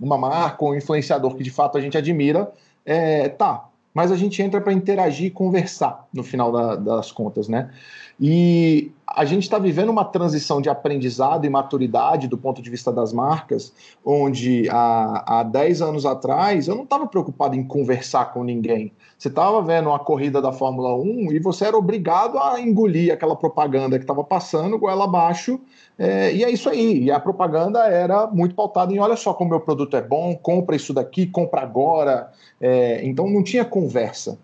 uma 0.00 0.16
marca 0.16 0.64
ou 0.64 0.72
um 0.72 0.74
influenciador 0.74 1.34
que 1.34 1.42
de 1.42 1.50
fato 1.50 1.76
a 1.76 1.80
gente 1.80 1.96
admira 1.96 2.50
é, 2.84 3.28
tá 3.28 3.70
mas 3.92 4.12
a 4.12 4.16
gente 4.16 4.40
entra 4.40 4.60
para 4.60 4.72
interagir 4.72 5.26
e 5.26 5.30
conversar 5.30 6.06
no 6.12 6.22
final 6.22 6.52
da, 6.52 6.76
das 6.76 7.10
contas, 7.10 7.48
né? 7.48 7.70
E 8.20 8.92
a 9.06 9.24
gente 9.24 9.44
está 9.44 9.58
vivendo 9.58 9.88
uma 9.88 10.04
transição 10.04 10.60
de 10.60 10.68
aprendizado 10.68 11.46
e 11.46 11.50
maturidade 11.50 12.28
do 12.28 12.36
ponto 12.36 12.60
de 12.60 12.68
vista 12.68 12.92
das 12.92 13.12
marcas, 13.12 13.72
onde 14.04 14.68
há, 14.68 15.40
há 15.40 15.42
10 15.42 15.80
anos 15.80 16.04
atrás 16.04 16.68
eu 16.68 16.76
não 16.76 16.84
estava 16.84 17.06
preocupado 17.06 17.56
em 17.56 17.64
conversar 17.64 18.26
com 18.32 18.44
ninguém. 18.44 18.92
Você 19.18 19.28
estava 19.28 19.62
vendo 19.62 19.88
uma 19.88 19.98
corrida 19.98 20.40
da 20.40 20.52
Fórmula 20.52 20.94
1 20.96 21.32
e 21.32 21.38
você 21.40 21.64
era 21.64 21.76
obrigado 21.76 22.38
a 22.38 22.60
engolir 22.60 23.12
aquela 23.12 23.34
propaganda 23.34 23.98
que 23.98 24.04
estava 24.04 24.22
passando, 24.22 24.78
goela 24.78 25.04
abaixo, 25.04 25.58
é, 25.98 26.32
e 26.32 26.44
é 26.44 26.50
isso 26.50 26.68
aí. 26.68 27.04
E 27.04 27.10
a 27.10 27.18
propaganda 27.18 27.80
era 27.86 28.26
muito 28.26 28.54
pautada 28.54 28.92
em: 28.92 28.98
olha 28.98 29.16
só 29.16 29.32
como 29.32 29.50
meu 29.50 29.60
produto 29.60 29.96
é 29.96 30.02
bom, 30.02 30.36
compra 30.36 30.76
isso 30.76 30.92
daqui, 30.92 31.26
compra 31.26 31.62
agora. 31.62 32.30
É, 32.60 33.00
então 33.04 33.28
não 33.28 33.42
tinha 33.42 33.64
conversa. 33.64 34.38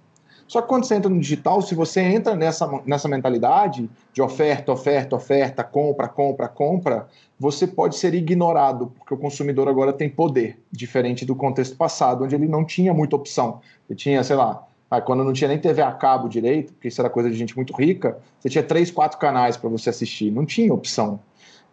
Só 0.49 0.62
que 0.62 0.69
quando 0.69 0.85
você 0.85 0.95
entra 0.95 1.11
no 1.11 1.19
digital, 1.21 1.61
se 1.61 1.75
você 1.75 2.00
entra 2.00 2.37
nessa, 2.37 2.69
nessa 2.85 3.09
mentalidade 3.09 3.91
de 4.12 4.23
oferta, 4.23 4.73
oferta, 4.73 5.17
oferta, 5.17 5.65
compra, 5.65 6.09
compra, 6.09 6.49
compra, 6.49 7.09
você 7.38 7.67
pode 7.67 7.97
ser 7.97 8.15
ignorado, 8.15 8.93
porque 8.99 9.12
o 9.12 9.17
consumidor 9.17 9.69
agora 9.69 9.93
tem 9.93 10.09
poder, 10.09 10.59
diferente 10.71 11.25
do 11.25 11.35
contexto 11.35 11.76
passado, 11.76 12.25
onde 12.25 12.35
ele 12.35 12.47
não 12.47 12.65
tinha 12.65 12.95
muita 12.95 13.17
opção. 13.17 13.61
Ele 13.88 13.99
tinha, 13.99 14.23
sei 14.23 14.37
lá, 14.37 14.65
quando 15.05 15.25
não 15.25 15.33
tinha 15.33 15.49
nem 15.49 15.59
TV 15.59 15.83
a 15.83 15.93
cabo 15.93 16.29
direito, 16.29 16.73
porque 16.73 16.88
isso 16.88 17.00
era 17.00 17.11
coisa 17.11 17.29
de 17.29 17.37
gente 17.37 17.57
muito 17.57 17.75
rica, 17.76 18.19
você 18.38 18.49
tinha 18.49 18.62
três, 18.62 18.91
quatro 18.91 19.19
canais 19.19 19.57
para 19.57 19.69
você 19.69 19.91
assistir, 19.91 20.31
não 20.31 20.47
tinha 20.47 20.73
opção. 20.73 21.21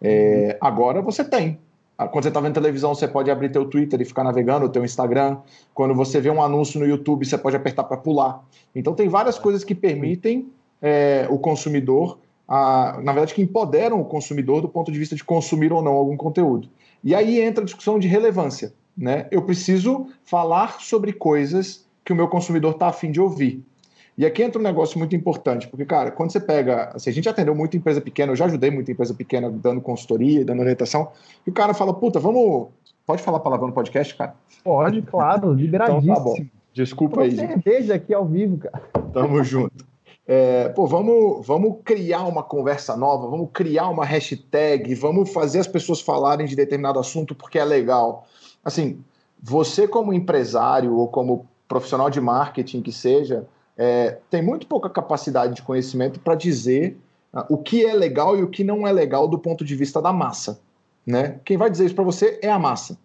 É, 0.02 0.58
agora 0.60 1.00
você 1.00 1.24
tem. 1.24 1.58
Ah, 1.96 2.08
quando 2.08 2.24
você 2.24 2.28
está 2.28 2.40
vendo 2.40 2.54
televisão, 2.54 2.94
você 2.94 3.06
pode 3.06 3.30
abrir 3.30 3.50
teu 3.50 3.64
Twitter 3.66 4.00
e 4.00 4.04
ficar 4.04 4.24
navegando, 4.24 4.68
teu 4.68 4.84
Instagram. 4.84 5.38
Quando 5.72 5.94
você 5.94 6.20
vê 6.20 6.28
um 6.28 6.42
anúncio 6.42 6.80
no 6.80 6.86
YouTube, 6.86 7.24
você 7.24 7.38
pode 7.38 7.56
apertar 7.56 7.84
para 7.84 7.96
pular. 7.96 8.44
Então 8.74 8.94
tem 8.94 9.08
várias 9.08 9.38
coisas 9.38 9.62
que 9.62 9.74
permitem 9.74 10.48
é, 10.82 11.26
o 11.30 11.38
consumidor, 11.38 12.18
a, 12.48 12.98
na 13.02 13.12
verdade, 13.12 13.32
que 13.32 13.42
empoderam 13.42 14.00
o 14.00 14.04
consumidor 14.04 14.60
do 14.60 14.68
ponto 14.68 14.90
de 14.90 14.98
vista 14.98 15.14
de 15.14 15.22
consumir 15.22 15.72
ou 15.72 15.82
não 15.82 15.92
algum 15.92 16.16
conteúdo. 16.16 16.68
E 17.02 17.14
aí 17.14 17.40
entra 17.40 17.62
a 17.62 17.64
discussão 17.64 17.98
de 17.98 18.08
relevância. 18.08 18.72
Né? 18.96 19.26
Eu 19.30 19.42
preciso 19.42 20.08
falar 20.24 20.80
sobre 20.80 21.12
coisas 21.12 21.84
que 22.04 22.12
o 22.12 22.16
meu 22.16 22.28
consumidor 22.28 22.72
está 22.72 22.88
afim 22.88 23.10
de 23.10 23.20
ouvir. 23.20 23.64
E 24.16 24.24
aqui 24.24 24.42
entra 24.42 24.60
um 24.60 24.62
negócio 24.62 24.98
muito 24.98 25.16
importante, 25.16 25.66
porque, 25.66 25.84
cara, 25.84 26.10
quando 26.10 26.30
você 26.30 26.38
pega. 26.38 26.92
Assim, 26.94 27.10
a 27.10 27.12
gente 27.12 27.28
atendeu 27.28 27.54
muita 27.54 27.76
empresa 27.76 28.00
pequena, 28.00 28.32
eu 28.32 28.36
já 28.36 28.44
ajudei 28.44 28.70
muita 28.70 28.92
empresa 28.92 29.12
pequena 29.12 29.50
dando 29.50 29.80
consultoria, 29.80 30.44
dando 30.44 30.60
orientação, 30.60 31.08
e 31.46 31.50
o 31.50 31.52
cara 31.52 31.74
fala, 31.74 31.92
puta, 31.92 32.20
vamos. 32.20 32.68
Pode 33.06 33.22
falar 33.22 33.40
palavrão 33.40 33.68
no 33.68 33.74
podcast, 33.74 34.14
cara? 34.14 34.34
Pode, 34.62 35.02
claro, 35.02 35.52
liberadíssimo. 35.52 36.04
Então, 36.12 36.14
tá 36.14 36.20
bom. 36.20 36.36
Desculpa 36.72 37.22
aí. 37.22 37.36
cerveja 37.36 37.94
aqui 37.94 38.14
ao 38.14 38.24
vivo, 38.24 38.58
cara. 38.58 38.82
Tamo 39.12 39.42
junto. 39.44 39.84
É, 40.26 40.70
pô, 40.70 40.86
vamos, 40.86 41.46
vamos 41.46 41.76
criar 41.84 42.22
uma 42.24 42.42
conversa 42.42 42.96
nova, 42.96 43.28
vamos 43.28 43.50
criar 43.52 43.88
uma 43.90 44.06
hashtag, 44.06 44.94
vamos 44.94 45.30
fazer 45.30 45.58
as 45.58 45.66
pessoas 45.66 46.00
falarem 46.00 46.46
de 46.46 46.56
determinado 46.56 46.98
assunto 46.98 47.34
porque 47.34 47.58
é 47.58 47.64
legal. 47.64 48.26
Assim, 48.64 49.04
você 49.42 49.86
como 49.86 50.14
empresário 50.14 50.96
ou 50.96 51.08
como 51.08 51.46
profissional 51.68 52.08
de 52.08 52.20
marketing 52.20 52.80
que 52.80 52.90
seja, 52.90 53.46
é, 53.76 54.18
tem 54.30 54.42
muito 54.42 54.66
pouca 54.66 54.88
capacidade 54.88 55.54
de 55.54 55.62
conhecimento 55.62 56.20
para 56.20 56.34
dizer 56.34 56.96
uh, 57.32 57.44
o 57.48 57.58
que 57.58 57.84
é 57.84 57.92
legal 57.92 58.36
e 58.38 58.42
o 58.42 58.48
que 58.48 58.62
não 58.62 58.86
é 58.86 58.92
legal 58.92 59.26
do 59.28 59.38
ponto 59.38 59.64
de 59.64 59.74
vista 59.74 60.00
da 60.00 60.12
massa. 60.12 60.60
Né? 61.06 61.40
Quem 61.44 61.56
vai 61.56 61.70
dizer 61.70 61.86
isso 61.86 61.94
para 61.94 62.04
você 62.04 62.38
é 62.42 62.50
a 62.50 62.58
massa. 62.58 62.98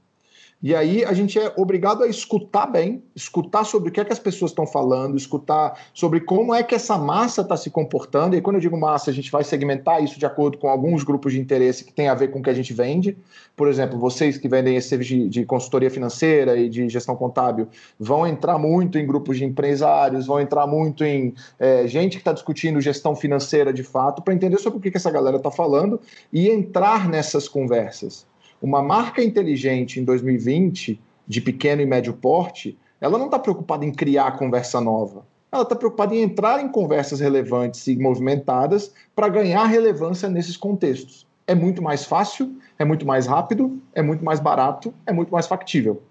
E 0.61 0.75
aí 0.75 1.05
a 1.05 1.13
gente 1.13 1.39
é 1.39 1.53
obrigado 1.55 2.03
a 2.03 2.07
escutar 2.07 2.65
bem, 2.65 3.01
escutar 3.15 3.63
sobre 3.63 3.89
o 3.89 3.91
que 3.93 4.01
é 4.01 4.03
que 4.03 4.11
as 4.11 4.19
pessoas 4.19 4.51
estão 4.51 4.67
falando, 4.67 5.15
escutar 5.15 5.79
sobre 5.93 6.19
como 6.19 6.53
é 6.53 6.61
que 6.61 6.75
essa 6.75 6.97
massa 6.97 7.41
está 7.41 7.55
se 7.55 7.69
comportando. 7.69 8.35
E 8.35 8.41
quando 8.41 8.57
eu 8.57 8.61
digo 8.61 8.77
massa, 8.77 9.09
a 9.09 9.13
gente 9.13 9.31
vai 9.31 9.41
segmentar 9.45 10.03
isso 10.03 10.19
de 10.19 10.25
acordo 10.25 10.57
com 10.57 10.67
alguns 10.67 11.01
grupos 11.03 11.31
de 11.31 11.39
interesse 11.39 11.85
que 11.85 11.93
tem 11.93 12.09
a 12.09 12.13
ver 12.13 12.27
com 12.27 12.39
o 12.39 12.43
que 12.43 12.49
a 12.49 12.53
gente 12.53 12.73
vende. 12.73 13.17
Por 13.55 13.69
exemplo, 13.69 13.97
vocês 13.97 14.37
que 14.37 14.49
vendem 14.49 14.75
esse 14.75 14.89
serviço 14.89 15.15
de, 15.15 15.29
de 15.29 15.45
consultoria 15.45 15.89
financeira 15.89 16.57
e 16.57 16.67
de 16.67 16.89
gestão 16.89 17.15
contábil 17.15 17.69
vão 17.97 18.27
entrar 18.27 18.57
muito 18.57 18.97
em 18.97 19.07
grupos 19.07 19.37
de 19.37 19.45
empresários, 19.45 20.27
vão 20.27 20.41
entrar 20.41 20.67
muito 20.67 21.05
em 21.05 21.33
é, 21.57 21.87
gente 21.87 22.17
que 22.17 22.21
está 22.21 22.33
discutindo 22.33 22.81
gestão 22.81 23.15
financeira 23.15 23.71
de 23.71 23.83
fato, 23.83 24.21
para 24.21 24.33
entender 24.33 24.57
sobre 24.57 24.79
o 24.79 24.81
que, 24.81 24.91
que 24.91 24.97
essa 24.97 25.09
galera 25.09 25.37
está 25.37 25.49
falando 25.49 26.01
e 26.33 26.49
entrar 26.49 27.07
nessas 27.07 27.47
conversas. 27.47 28.27
Uma 28.61 28.81
marca 28.81 29.23
inteligente 29.23 29.99
em 29.99 30.03
2020, 30.03 30.99
de 31.27 31.41
pequeno 31.41 31.81
e 31.81 31.85
médio 31.85 32.13
porte, 32.13 32.77
ela 32.99 33.17
não 33.17 33.25
está 33.25 33.39
preocupada 33.39 33.85
em 33.85 33.91
criar 33.91 34.37
conversa 34.37 34.81
nova. 34.81 35.25
Ela 35.51 35.63
está 35.63 35.75
preocupada 35.75 36.13
em 36.13 36.21
entrar 36.21 36.61
em 36.61 36.67
conversas 36.67 37.19
relevantes 37.19 37.87
e 37.87 37.95
movimentadas 37.95 38.93
para 39.15 39.29
ganhar 39.29 39.65
relevância 39.65 40.29
nesses 40.29 40.57
contextos. 40.57 41.25
É 41.47 41.55
muito 41.55 41.81
mais 41.81 42.05
fácil, 42.05 42.55
é 42.77 42.85
muito 42.85 43.05
mais 43.05 43.25
rápido, 43.25 43.79
é 43.95 44.01
muito 44.01 44.23
mais 44.23 44.39
barato, 44.39 44.93
é 45.05 45.11
muito 45.11 45.31
mais 45.31 45.47
factível. 45.47 46.01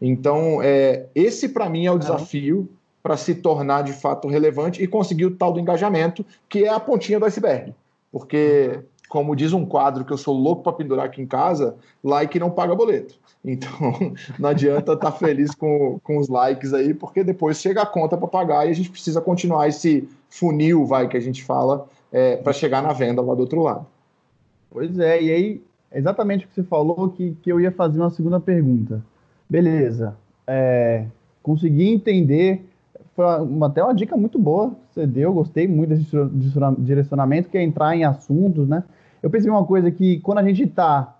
Então, 0.00 0.60
é, 0.62 1.06
esse 1.14 1.48
para 1.48 1.68
mim 1.68 1.86
é 1.86 1.92
o 1.92 1.98
desafio 1.98 2.68
para 3.02 3.16
se 3.16 3.36
tornar 3.36 3.82
de 3.82 3.92
fato 3.92 4.26
relevante 4.26 4.82
e 4.82 4.86
conseguir 4.86 5.26
o 5.26 5.36
tal 5.36 5.52
do 5.52 5.60
engajamento, 5.60 6.26
que 6.48 6.64
é 6.64 6.68
a 6.68 6.80
pontinha 6.80 7.20
do 7.20 7.26
iceberg. 7.26 7.72
Porque 8.10 8.80
como 9.08 9.34
diz 9.34 9.52
um 9.52 9.64
quadro 9.64 10.04
que 10.04 10.12
eu 10.12 10.18
sou 10.18 10.36
louco 10.36 10.62
para 10.62 10.72
pendurar 10.72 11.06
aqui 11.06 11.22
em 11.22 11.26
casa, 11.26 11.76
like 12.02 12.38
não 12.38 12.50
paga 12.50 12.74
boleto. 12.74 13.14
Então, 13.44 13.70
não 14.38 14.50
adianta 14.50 14.92
estar 14.92 15.10
tá 15.10 15.12
feliz 15.12 15.54
com, 15.54 15.98
com 16.02 16.18
os 16.18 16.28
likes 16.28 16.74
aí, 16.74 16.92
porque 16.92 17.24
depois 17.24 17.60
chega 17.60 17.82
a 17.82 17.86
conta 17.86 18.16
para 18.16 18.28
pagar 18.28 18.66
e 18.66 18.70
a 18.70 18.74
gente 18.74 18.90
precisa 18.90 19.20
continuar 19.20 19.68
esse 19.68 20.08
funil, 20.28 20.84
vai, 20.84 21.08
que 21.08 21.16
a 21.16 21.20
gente 21.20 21.42
fala, 21.42 21.86
é, 22.12 22.36
para 22.36 22.52
chegar 22.52 22.82
na 22.82 22.92
venda 22.92 23.22
lá 23.22 23.34
do 23.34 23.40
outro 23.40 23.62
lado. 23.62 23.86
Pois 24.70 24.98
é, 24.98 25.22
e 25.22 25.32
aí, 25.32 25.62
exatamente 25.92 26.44
o 26.44 26.48
que 26.48 26.54
você 26.54 26.62
falou, 26.62 27.08
que, 27.10 27.36
que 27.42 27.50
eu 27.50 27.60
ia 27.60 27.72
fazer 27.72 27.98
uma 27.98 28.10
segunda 28.10 28.38
pergunta. 28.38 29.02
Beleza, 29.48 30.14
é, 30.46 31.06
consegui 31.42 31.88
entender, 31.88 32.62
foi 33.16 33.24
uma, 33.24 33.68
até 33.68 33.82
uma 33.82 33.94
dica 33.94 34.16
muito 34.16 34.38
boa 34.38 34.70
que 34.70 34.94
você 34.94 35.06
deu, 35.06 35.32
gostei 35.32 35.66
muito 35.66 35.90
desse 35.90 36.10
direcionamento, 36.78 37.48
que 37.48 37.56
é 37.56 37.62
entrar 37.62 37.96
em 37.96 38.04
assuntos, 38.04 38.68
né? 38.68 38.84
Eu 39.22 39.30
pensei 39.30 39.50
uma 39.50 39.64
coisa 39.64 39.90
que 39.90 40.20
quando 40.20 40.38
a 40.38 40.44
gente 40.44 40.64
está 40.64 41.16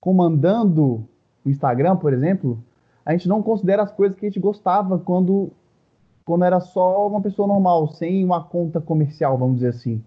comandando 0.00 1.06
o 1.44 1.48
Instagram, 1.48 1.96
por 1.96 2.12
exemplo, 2.12 2.58
a 3.04 3.12
gente 3.12 3.28
não 3.28 3.42
considera 3.42 3.82
as 3.82 3.92
coisas 3.92 4.18
que 4.18 4.26
a 4.26 4.28
gente 4.28 4.40
gostava 4.40 4.98
quando, 4.98 5.50
quando 6.24 6.44
era 6.44 6.60
só 6.60 7.06
uma 7.06 7.20
pessoa 7.20 7.46
normal, 7.46 7.88
sem 7.88 8.24
uma 8.24 8.42
conta 8.42 8.80
comercial, 8.80 9.38
vamos 9.38 9.56
dizer 9.56 9.68
assim. 9.68 10.02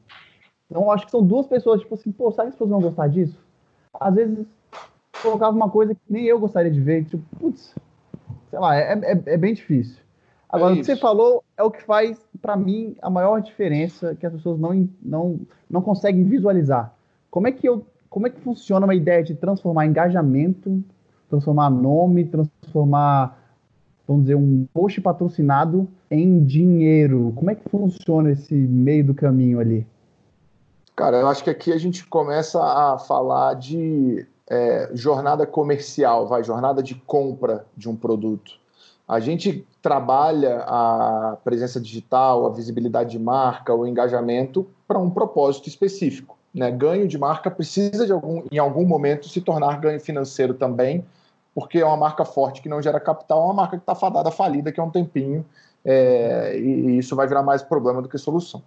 Então, 0.70 0.92
acho 0.92 1.06
que 1.06 1.12
são 1.12 1.24
duas 1.24 1.48
pessoas, 1.48 1.82
tipo 1.82 1.96
assim, 1.96 2.12
pô, 2.12 2.32
sabe 2.32 2.50
que 2.50 2.50
as 2.50 2.56
pessoas 2.56 2.70
vão 2.70 2.82
gostar 2.82 3.08
disso? 3.08 3.40
Às 3.94 4.14
vezes, 4.14 4.46
colocava 5.22 5.56
uma 5.56 5.70
coisa 5.70 5.96
que 5.96 6.02
nem 6.10 6.26
eu 6.26 6.40
gostaria 6.40 6.72
de 6.72 6.80
ver, 6.80 7.06
tipo, 7.06 7.24
putz, 7.38 7.74
sei 8.50 8.60
lá, 8.60 8.76
é, 8.78 8.94
é, 8.94 9.24
é 9.26 9.38
bem 9.38 9.54
difícil. 9.54 9.98
Agora, 10.50 10.74
é 10.74 10.76
o 10.76 10.80
que 10.80 10.86
você 10.86 10.96
falou 10.96 11.44
é 11.56 11.64
o 11.64 11.72
que 11.72 11.84
faz, 11.84 12.20
para 12.42 12.58
mim, 12.58 12.96
a 13.02 13.10
maior 13.10 13.40
diferença 13.40 14.16
que 14.16 14.26
as 14.26 14.34
pessoas 14.34 14.60
não, 14.60 14.90
não, 15.02 15.40
não 15.70 15.82
conseguem 15.82 16.24
visualizar. 16.24 16.94
Como 17.30 17.48
é 17.48 17.52
que 17.52 17.68
eu, 17.68 17.86
como 18.10 18.28
é 18.28 18.30
que 18.30 18.40
funciona 18.42 18.86
uma 18.86 18.96
ideia 18.96 19.24
de 19.24 19.36
transformar 19.36 19.86
engajamento, 19.86 20.84
transformar 21.30 21.70
nome, 21.70 22.26
transformar, 22.26 23.38
vamos 24.08 24.24
dizer, 24.24 24.36
um 24.36 24.66
post 24.74 25.00
patrocinado 25.02 25.88
em 26.10 26.44
dinheiro? 26.44 27.32
Como 27.36 27.52
é 27.52 27.56
que 27.56 27.70
funciona 27.70 28.32
esse 28.32 28.54
meio 28.54 29.06
do 29.06 29.14
caminho 29.14 29.60
ali? 29.60 29.86
Cara, 30.96 31.18
eu 31.18 31.28
acho 31.28 31.44
que 31.44 31.50
aqui 31.50 31.72
a 31.72 31.78
gente 31.78 32.06
começa 32.06 32.62
a 32.62 32.98
falar 32.98 33.54
de 33.54 34.26
é, 34.50 34.90
jornada 34.94 35.46
comercial, 35.46 36.28
vai, 36.28 36.44
jornada 36.44 36.82
de 36.82 36.96
compra 36.96 37.66
de 37.78 37.88
um 37.88 37.96
produto. 37.96 38.60
A 39.08 39.20
gente 39.20 39.66
trabalha 39.82 40.64
a 40.68 41.38
presença 41.44 41.80
digital, 41.80 42.46
a 42.46 42.50
visibilidade 42.50 43.12
de 43.12 43.20
marca, 43.20 43.74
o 43.74 43.88
engajamento 43.88 44.68
para 44.88 45.00
um 45.00 45.10
propósito 45.10 45.68
específico. 45.68 46.39
Né? 46.54 46.72
Ganho 46.72 47.08
de 47.08 47.18
marca 47.18 47.50
precisa, 47.52 48.06
de 48.06 48.12
algum, 48.12 48.44
em 48.52 48.58
algum 48.58 48.86
momento, 48.86 49.28
se 49.28 49.42
tornar 49.42 49.80
ganho 49.80 50.00
financeiro 50.00 50.54
também, 50.54 51.06
porque 51.54 51.80
é 51.80 51.86
uma 51.86 51.98
marca 51.98 52.26
forte 52.26 52.62
que 52.62 52.70
não 52.70 52.82
gera 52.82 53.00
capital, 53.00 53.42
é 53.42 53.46
uma 53.46 53.54
marca 53.54 53.78
que 53.78 53.84
está 53.84 53.96
fadada 53.96 54.32
falida, 54.32 54.72
que 54.72 54.80
é 54.80 54.84
um 54.84 54.90
tempinho, 54.90 55.46
é, 55.84 56.58
e, 56.58 56.98
isso 56.98 57.16
vai 57.16 57.28
virar 57.28 57.44
mais 57.44 57.62
problema 57.62 58.02
do 58.02 58.10
que 58.10 58.18
solução. 58.18 58.62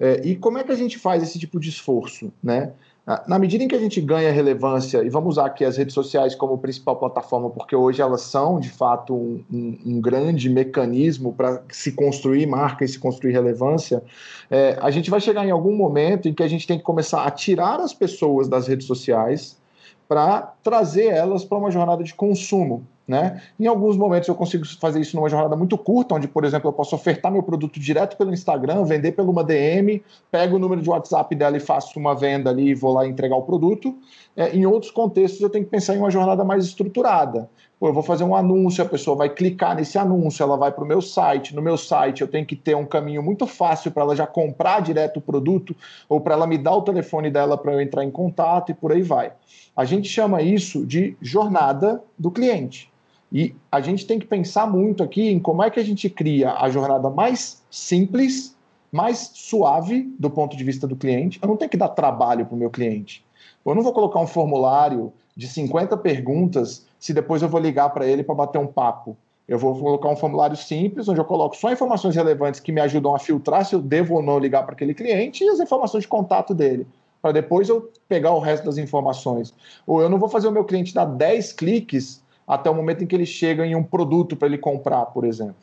É, 0.00 0.20
e 0.24 0.36
como 0.36 0.58
é 0.58 0.64
que 0.64 0.72
a 0.72 0.76
gente 0.76 0.98
faz 0.98 1.22
esse 1.22 1.38
tipo 1.38 1.60
de 1.60 1.68
esforço? 1.68 2.32
Né? 2.42 2.72
Ah, 3.04 3.24
na 3.26 3.36
medida 3.36 3.64
em 3.64 3.68
que 3.68 3.74
a 3.74 3.80
gente 3.80 4.00
ganha 4.00 4.30
relevância, 4.30 5.02
e 5.02 5.08
vamos 5.08 5.30
usar 5.30 5.46
aqui 5.46 5.64
as 5.64 5.76
redes 5.76 5.92
sociais 5.92 6.36
como 6.36 6.56
principal 6.58 6.96
plataforma, 6.96 7.50
porque 7.50 7.74
hoje 7.74 8.00
elas 8.00 8.20
são, 8.22 8.60
de 8.60 8.70
fato, 8.70 9.12
um, 9.12 9.44
um, 9.52 9.78
um 9.86 10.00
grande 10.00 10.48
mecanismo 10.48 11.32
para 11.32 11.64
se 11.68 11.92
construir 11.92 12.46
marca 12.46 12.84
e 12.84 12.88
se 12.88 13.00
construir 13.00 13.32
relevância, 13.32 14.04
é, 14.48 14.78
a 14.80 14.88
gente 14.92 15.10
vai 15.10 15.20
chegar 15.20 15.44
em 15.44 15.50
algum 15.50 15.74
momento 15.74 16.28
em 16.28 16.34
que 16.34 16.44
a 16.44 16.48
gente 16.48 16.64
tem 16.64 16.78
que 16.78 16.84
começar 16.84 17.24
a 17.24 17.30
tirar 17.32 17.80
as 17.80 17.92
pessoas 17.92 18.48
das 18.48 18.68
redes 18.68 18.86
sociais 18.86 19.60
para 20.06 20.54
trazer 20.62 21.06
elas 21.06 21.44
para 21.44 21.58
uma 21.58 21.72
jornada 21.72 22.04
de 22.04 22.14
consumo. 22.14 22.86
Né? 23.06 23.42
Em 23.58 23.66
alguns 23.66 23.96
momentos 23.96 24.28
eu 24.28 24.34
consigo 24.34 24.64
fazer 24.80 25.00
isso 25.00 25.16
numa 25.16 25.28
jornada 25.28 25.56
muito 25.56 25.76
curta, 25.76 26.14
onde, 26.14 26.28
por 26.28 26.44
exemplo, 26.44 26.68
eu 26.68 26.72
posso 26.72 26.94
ofertar 26.94 27.32
meu 27.32 27.42
produto 27.42 27.80
direto 27.80 28.16
pelo 28.16 28.32
Instagram, 28.32 28.84
vender 28.84 29.12
pelo 29.12 29.32
uma 29.32 29.42
DM, 29.42 30.02
pego 30.30 30.56
o 30.56 30.58
número 30.58 30.80
de 30.80 30.88
WhatsApp 30.88 31.34
dela 31.34 31.56
e 31.56 31.60
faço 31.60 31.98
uma 31.98 32.14
venda 32.14 32.50
ali 32.50 32.68
e 32.68 32.74
vou 32.74 32.92
lá 32.92 33.06
entregar 33.06 33.36
o 33.36 33.42
produto. 33.42 33.96
É, 34.36 34.56
em 34.56 34.64
outros 34.66 34.92
contextos 34.92 35.40
eu 35.40 35.50
tenho 35.50 35.64
que 35.64 35.70
pensar 35.70 35.96
em 35.96 35.98
uma 35.98 36.10
jornada 36.10 36.44
mais 36.44 36.64
estruturada. 36.64 37.50
Pô, 37.82 37.88
eu 37.88 37.92
vou 37.92 38.04
fazer 38.04 38.22
um 38.22 38.36
anúncio, 38.36 38.84
a 38.84 38.88
pessoa 38.88 39.16
vai 39.16 39.28
clicar 39.28 39.74
nesse 39.74 39.98
anúncio, 39.98 40.40
ela 40.44 40.56
vai 40.56 40.70
para 40.70 40.84
o 40.84 40.86
meu 40.86 41.02
site. 41.02 41.52
No 41.52 41.60
meu 41.60 41.76
site 41.76 42.20
eu 42.20 42.28
tenho 42.28 42.46
que 42.46 42.54
ter 42.54 42.76
um 42.76 42.86
caminho 42.86 43.20
muito 43.24 43.44
fácil 43.44 43.90
para 43.90 44.04
ela 44.04 44.14
já 44.14 44.24
comprar 44.24 44.78
direto 44.78 45.16
o 45.16 45.20
produto 45.20 45.74
ou 46.08 46.20
para 46.20 46.34
ela 46.34 46.46
me 46.46 46.56
dar 46.56 46.76
o 46.76 46.82
telefone 46.82 47.28
dela 47.28 47.58
para 47.58 47.72
eu 47.72 47.80
entrar 47.80 48.04
em 48.04 48.10
contato 48.12 48.70
e 48.70 48.74
por 48.74 48.92
aí 48.92 49.02
vai. 49.02 49.32
A 49.76 49.84
gente 49.84 50.08
chama 50.08 50.40
isso 50.40 50.86
de 50.86 51.16
jornada 51.20 52.00
do 52.16 52.30
cliente. 52.30 52.88
E 53.32 53.52
a 53.68 53.80
gente 53.80 54.06
tem 54.06 54.16
que 54.16 54.26
pensar 54.26 54.64
muito 54.64 55.02
aqui 55.02 55.32
em 55.32 55.40
como 55.40 55.60
é 55.60 55.68
que 55.68 55.80
a 55.80 55.84
gente 55.84 56.08
cria 56.08 56.52
a 56.52 56.70
jornada 56.70 57.10
mais 57.10 57.64
simples, 57.68 58.56
mais 58.92 59.32
suave 59.34 60.08
do 60.20 60.30
ponto 60.30 60.56
de 60.56 60.62
vista 60.62 60.86
do 60.86 60.94
cliente. 60.94 61.40
Eu 61.42 61.48
não 61.48 61.56
tenho 61.56 61.68
que 61.68 61.76
dar 61.76 61.88
trabalho 61.88 62.46
para 62.46 62.54
o 62.54 62.58
meu 62.58 62.70
cliente. 62.70 63.24
Eu 63.66 63.74
não 63.74 63.82
vou 63.82 63.92
colocar 63.92 64.20
um 64.20 64.26
formulário 64.28 65.12
de 65.36 65.48
50 65.48 65.96
perguntas 65.96 66.86
se 67.02 67.12
depois 67.12 67.42
eu 67.42 67.48
vou 67.48 67.60
ligar 67.60 67.90
para 67.90 68.06
ele 68.06 68.22
para 68.22 68.32
bater 68.32 68.58
um 68.58 68.66
papo. 68.66 69.16
Eu 69.48 69.58
vou 69.58 69.76
colocar 69.76 70.08
um 70.08 70.14
formulário 70.14 70.56
simples, 70.56 71.08
onde 71.08 71.18
eu 71.18 71.24
coloco 71.24 71.56
só 71.56 71.72
informações 71.72 72.14
relevantes 72.14 72.60
que 72.60 72.70
me 72.70 72.80
ajudam 72.80 73.12
a 73.12 73.18
filtrar 73.18 73.64
se 73.64 73.74
eu 73.74 73.82
devo 73.82 74.14
ou 74.14 74.22
não 74.22 74.38
ligar 74.38 74.62
para 74.62 74.74
aquele 74.74 74.94
cliente 74.94 75.42
e 75.42 75.48
as 75.48 75.58
informações 75.58 76.02
de 76.02 76.08
contato 76.08 76.54
dele, 76.54 76.86
para 77.20 77.32
depois 77.32 77.68
eu 77.68 77.90
pegar 78.08 78.30
o 78.30 78.38
resto 78.38 78.66
das 78.66 78.78
informações. 78.78 79.52
Ou 79.84 80.00
eu 80.00 80.08
não 80.08 80.16
vou 80.16 80.28
fazer 80.28 80.46
o 80.46 80.52
meu 80.52 80.62
cliente 80.62 80.94
dar 80.94 81.04
10 81.04 81.54
cliques 81.54 82.22
até 82.46 82.70
o 82.70 82.74
momento 82.74 83.02
em 83.02 83.06
que 83.08 83.16
ele 83.16 83.26
chega 83.26 83.66
em 83.66 83.74
um 83.74 83.82
produto 83.82 84.36
para 84.36 84.46
ele 84.46 84.58
comprar, 84.58 85.06
por 85.06 85.24
exemplo. 85.24 85.56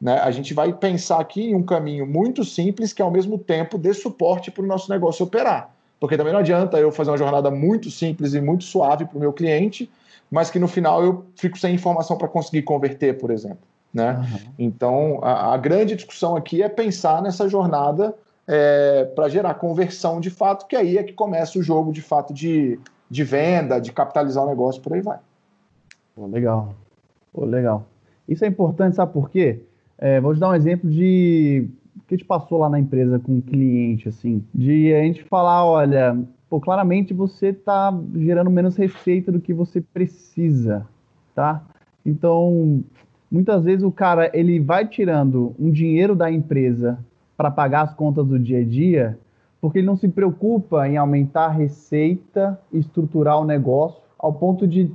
Né? 0.00 0.20
A 0.20 0.30
gente 0.30 0.54
vai 0.54 0.72
pensar 0.72 1.18
aqui 1.18 1.50
em 1.50 1.56
um 1.56 1.62
caminho 1.64 2.06
muito 2.06 2.44
simples 2.44 2.92
que, 2.92 3.02
ao 3.02 3.10
mesmo 3.10 3.36
tempo, 3.36 3.76
dê 3.76 3.92
suporte 3.92 4.48
para 4.48 4.62
o 4.62 4.66
nosso 4.66 4.88
negócio 4.88 5.26
operar. 5.26 5.74
Porque 5.98 6.16
também 6.16 6.32
não 6.32 6.38
adianta 6.38 6.78
eu 6.78 6.92
fazer 6.92 7.10
uma 7.10 7.18
jornada 7.18 7.50
muito 7.50 7.90
simples 7.90 8.32
e 8.32 8.40
muito 8.40 8.62
suave 8.62 9.06
para 9.06 9.16
o 9.16 9.20
meu 9.20 9.32
cliente, 9.32 9.90
mas 10.34 10.50
que 10.50 10.58
no 10.58 10.66
final 10.66 11.00
eu 11.04 11.24
fico 11.36 11.56
sem 11.56 11.76
informação 11.76 12.18
para 12.18 12.26
conseguir 12.26 12.62
converter, 12.62 13.16
por 13.16 13.30
exemplo. 13.30 13.60
Né? 13.92 14.16
Uhum. 14.18 14.52
Então, 14.58 15.20
a, 15.22 15.54
a, 15.54 15.56
grande 15.56 15.94
discussão 15.94 16.34
aqui 16.34 16.60
é 16.60 16.68
pensar 16.68 17.22
nessa 17.22 17.48
jornada 17.48 18.12
é, 18.44 19.04
para 19.14 19.28
gerar 19.28 19.54
conversão 19.54 20.18
de 20.18 20.30
fato, 20.30 20.66
que 20.66 20.74
aí 20.74 20.98
é 20.98 21.04
que 21.04 21.12
começa 21.12 21.56
o 21.56 21.62
jogo 21.62 21.92
de 21.92 22.02
fato 22.02 22.34
de, 22.34 22.80
de 23.08 23.22
venda, 23.22 23.78
de 23.80 23.92
capitalizar 23.92 24.42
o 24.42 24.48
negócio, 24.48 24.82
por 24.82 24.94
aí 24.94 25.00
vai. 25.00 25.20
Pô, 26.16 26.26
legal. 26.26 26.74
Pô, 27.32 27.44
legal. 27.44 27.86
Isso 28.28 28.44
é 28.44 28.48
importante, 28.48 28.96
sabe 28.96 29.12
por 29.12 29.30
quê? 29.30 29.60
É, 29.96 30.20
vou 30.20 30.34
te 30.34 30.40
dar 30.40 30.48
um 30.48 30.54
exemplo 30.56 30.90
de 30.90 31.68
que 32.08 32.14
a 32.14 32.16
gente 32.16 32.26
passou 32.26 32.58
lá 32.58 32.68
na 32.68 32.80
empresa 32.80 33.20
com 33.20 33.34
um 33.34 33.40
cliente, 33.40 34.08
assim, 34.08 34.44
de 34.52 34.92
a 34.92 35.02
gente 35.02 35.22
falar, 35.22 35.64
olha, 35.64 36.18
pô, 36.54 36.60
claramente 36.60 37.12
você 37.12 37.48
está 37.48 37.92
gerando 38.14 38.48
menos 38.48 38.76
receita 38.76 39.32
do 39.32 39.40
que 39.40 39.52
você 39.52 39.80
precisa, 39.80 40.86
tá? 41.34 41.60
Então, 42.06 42.84
muitas 43.28 43.64
vezes 43.64 43.82
o 43.82 43.90
cara 43.90 44.30
ele 44.32 44.60
vai 44.60 44.86
tirando 44.86 45.52
um 45.58 45.68
dinheiro 45.68 46.14
da 46.14 46.30
empresa 46.30 46.96
para 47.36 47.50
pagar 47.50 47.82
as 47.82 47.94
contas 47.94 48.24
do 48.28 48.38
dia 48.38 48.60
a 48.60 48.64
dia, 48.64 49.18
porque 49.60 49.78
ele 49.80 49.86
não 49.88 49.96
se 49.96 50.06
preocupa 50.06 50.88
em 50.88 50.96
aumentar 50.96 51.46
a 51.46 51.50
receita 51.50 52.56
estruturar 52.72 53.40
o 53.40 53.44
negócio 53.44 54.00
ao 54.16 54.32
ponto 54.32 54.64
de, 54.64 54.92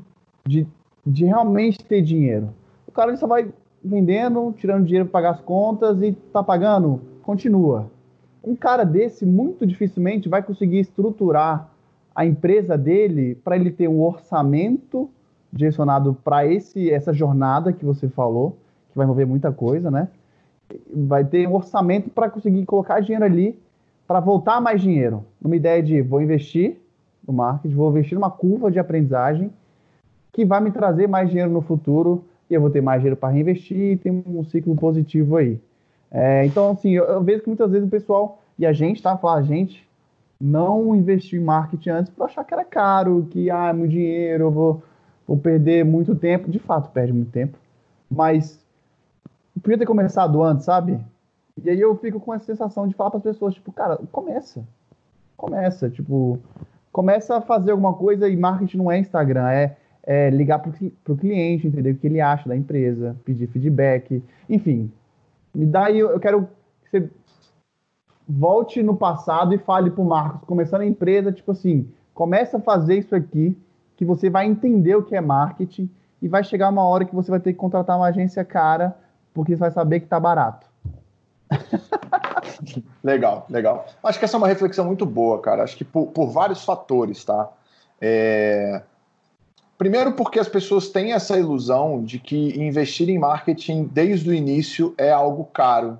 de, 0.47 0.65
de 1.05 1.25
realmente 1.25 1.83
ter 1.83 2.01
dinheiro. 2.01 2.53
O 2.87 2.91
cara 2.93 3.11
ele 3.11 3.17
só 3.17 3.27
vai 3.27 3.51
vendendo, 3.83 4.53
tirando 4.57 4.85
dinheiro 4.85 5.09
para 5.09 5.21
pagar 5.21 5.31
as 5.31 5.41
contas 5.41 6.01
e 6.01 6.13
tá 6.13 6.41
pagando, 6.41 7.01
continua. 7.21 7.91
Um 8.43 8.55
cara 8.55 8.83
desse 8.83 9.25
muito 9.25 9.65
dificilmente 9.65 10.29
vai 10.29 10.41
conseguir 10.41 10.79
estruturar 10.79 11.69
a 12.15 12.25
empresa 12.25 12.77
dele 12.77 13.35
para 13.35 13.55
ele 13.55 13.71
ter 13.71 13.87
um 13.87 14.01
orçamento 14.01 15.09
direcionado 15.51 16.13
para 16.23 16.45
esse 16.45 16.89
essa 16.89 17.13
jornada 17.13 17.73
que 17.73 17.83
você 17.83 18.07
falou, 18.07 18.57
que 18.91 18.97
vai 18.97 19.05
envolver 19.05 19.25
muita 19.25 19.51
coisa, 19.51 19.89
né? 19.89 20.07
Vai 20.93 21.25
ter 21.25 21.47
um 21.47 21.55
orçamento 21.55 22.09
para 22.09 22.29
conseguir 22.29 22.65
colocar 22.65 22.99
dinheiro 22.99 23.25
ali 23.25 23.57
para 24.07 24.19
voltar 24.19 24.59
mais 24.59 24.81
dinheiro. 24.81 25.23
Uma 25.41 25.55
ideia 25.55 25.83
de 25.83 26.01
vou 26.01 26.21
investir 26.21 26.77
no 27.27 27.33
marketing, 27.33 27.75
vou 27.75 27.91
investir 27.91 28.15
numa 28.15 28.31
curva 28.31 28.71
de 28.71 28.79
aprendizagem 28.79 29.51
que 30.31 30.45
vai 30.45 30.61
me 30.61 30.71
trazer 30.71 31.07
mais 31.07 31.29
dinheiro 31.29 31.51
no 31.51 31.61
futuro 31.61 32.23
e 32.49 32.53
eu 32.53 32.61
vou 32.61 32.69
ter 32.69 32.81
mais 32.81 33.01
dinheiro 33.01 33.17
para 33.17 33.29
reinvestir 33.29 33.77
e 33.77 33.97
tem 33.97 34.23
um 34.25 34.43
ciclo 34.43 34.75
positivo 34.75 35.37
aí. 35.37 35.59
É, 36.11 36.45
então, 36.45 36.71
assim, 36.71 36.91
eu, 36.91 37.05
eu, 37.05 37.23
vejo 37.23 37.41
que 37.41 37.49
muitas 37.49 37.71
vezes 37.71 37.87
o 37.87 37.91
pessoal, 37.91 38.41
e 38.57 38.65
a 38.65 38.73
gente, 38.73 39.01
tá? 39.01 39.17
Falar, 39.17 39.35
a 39.35 39.43
gente 39.43 39.87
não 40.39 40.95
investiu 40.95 41.41
em 41.41 41.43
marketing 41.43 41.89
antes 41.89 42.11
por 42.11 42.25
achar 42.25 42.43
que 42.43 42.53
era 42.53 42.65
caro, 42.65 43.27
que, 43.29 43.49
ah, 43.51 43.69
é 43.69 43.73
muito 43.73 43.91
dinheiro, 43.91 44.45
eu 44.45 44.51
vou, 44.51 44.83
vou 45.27 45.37
perder 45.37 45.85
muito 45.85 46.15
tempo. 46.15 46.49
De 46.49 46.59
fato, 46.59 46.91
perde 46.91 47.13
muito 47.13 47.31
tempo. 47.31 47.57
Mas 48.09 48.59
podia 49.61 49.77
ter 49.77 49.85
começado 49.85 50.41
antes, 50.41 50.65
sabe? 50.65 50.99
E 51.63 51.69
aí 51.69 51.79
eu 51.79 51.95
fico 51.97 52.19
com 52.19 52.33
essa 52.33 52.45
sensação 52.45 52.87
de 52.87 52.95
falar 52.95 53.11
para 53.11 53.17
as 53.17 53.23
pessoas, 53.23 53.53
tipo, 53.53 53.71
cara, 53.71 53.99
começa. 54.11 54.63
Começa, 55.37 55.89
tipo, 55.89 56.39
começa 56.91 57.37
a 57.37 57.41
fazer 57.41 57.71
alguma 57.71 57.93
coisa 57.93 58.27
e 58.27 58.35
marketing 58.35 58.77
não 58.77 58.91
é 58.91 58.97
Instagram, 58.97 59.49
é 59.49 59.77
é, 60.09 60.27
ligar 60.31 60.57
para 60.57 60.71
o 61.13 61.15
cliente, 61.15 61.67
entender 61.67 61.91
o 61.91 61.95
que 61.95 62.07
ele 62.07 62.19
acha 62.19 62.49
da 62.49 62.55
empresa, 62.55 63.15
pedir 63.23 63.47
feedback, 63.47 64.23
enfim. 64.49 64.91
Me 65.53 65.65
dá 65.65 65.85
aí, 65.85 65.99
eu 65.99 66.19
quero 66.19 66.47
que 66.83 66.89
você 66.89 67.09
volte 68.27 68.83
no 68.83 68.95
passado 68.95 69.53
e 69.53 69.57
fale 69.57 69.89
para 69.89 70.01
o 70.01 70.05
Marcos, 70.05 70.47
começando 70.47 70.81
a 70.81 70.85
empresa, 70.85 71.31
tipo 71.31 71.51
assim, 71.51 71.91
começa 72.13 72.57
a 72.57 72.61
fazer 72.61 72.99
isso 72.99 73.15
aqui, 73.15 73.57
que 73.97 74.05
você 74.05 74.29
vai 74.29 74.45
entender 74.45 74.95
o 74.95 75.03
que 75.03 75.15
é 75.15 75.21
marketing 75.21 75.89
e 76.21 76.27
vai 76.27 76.43
chegar 76.43 76.69
uma 76.69 76.83
hora 76.83 77.05
que 77.05 77.15
você 77.15 77.31
vai 77.31 77.39
ter 77.39 77.53
que 77.53 77.59
contratar 77.59 77.97
uma 77.97 78.07
agência 78.07 78.45
cara, 78.45 78.95
porque 79.33 79.53
você 79.55 79.59
vai 79.59 79.71
saber 79.71 79.99
que 79.99 80.05
está 80.05 80.19
barato. 80.19 80.67
legal, 83.03 83.45
legal. 83.49 83.85
Acho 84.03 84.19
que 84.19 84.25
essa 84.25 84.37
é 84.37 84.39
uma 84.39 84.47
reflexão 84.47 84.85
muito 84.85 85.05
boa, 85.05 85.41
cara. 85.41 85.63
Acho 85.63 85.75
que 85.75 85.83
por, 85.83 86.07
por 86.07 86.27
vários 86.27 86.63
fatores, 86.63 87.25
tá? 87.25 87.49
É, 87.99 88.81
Primeiro, 89.79 90.11
porque 90.11 90.37
as 90.41 90.49
pessoas 90.49 90.89
têm 90.89 91.13
essa 91.13 91.39
ilusão 91.39 92.03
de 92.03 92.19
que 92.19 92.61
investir 92.61 93.09
em 93.09 93.17
marketing 93.17 93.85
desde 93.85 94.29
o 94.29 94.33
início 94.33 94.93
é 94.97 95.09
algo 95.09 95.45
caro. 95.45 95.97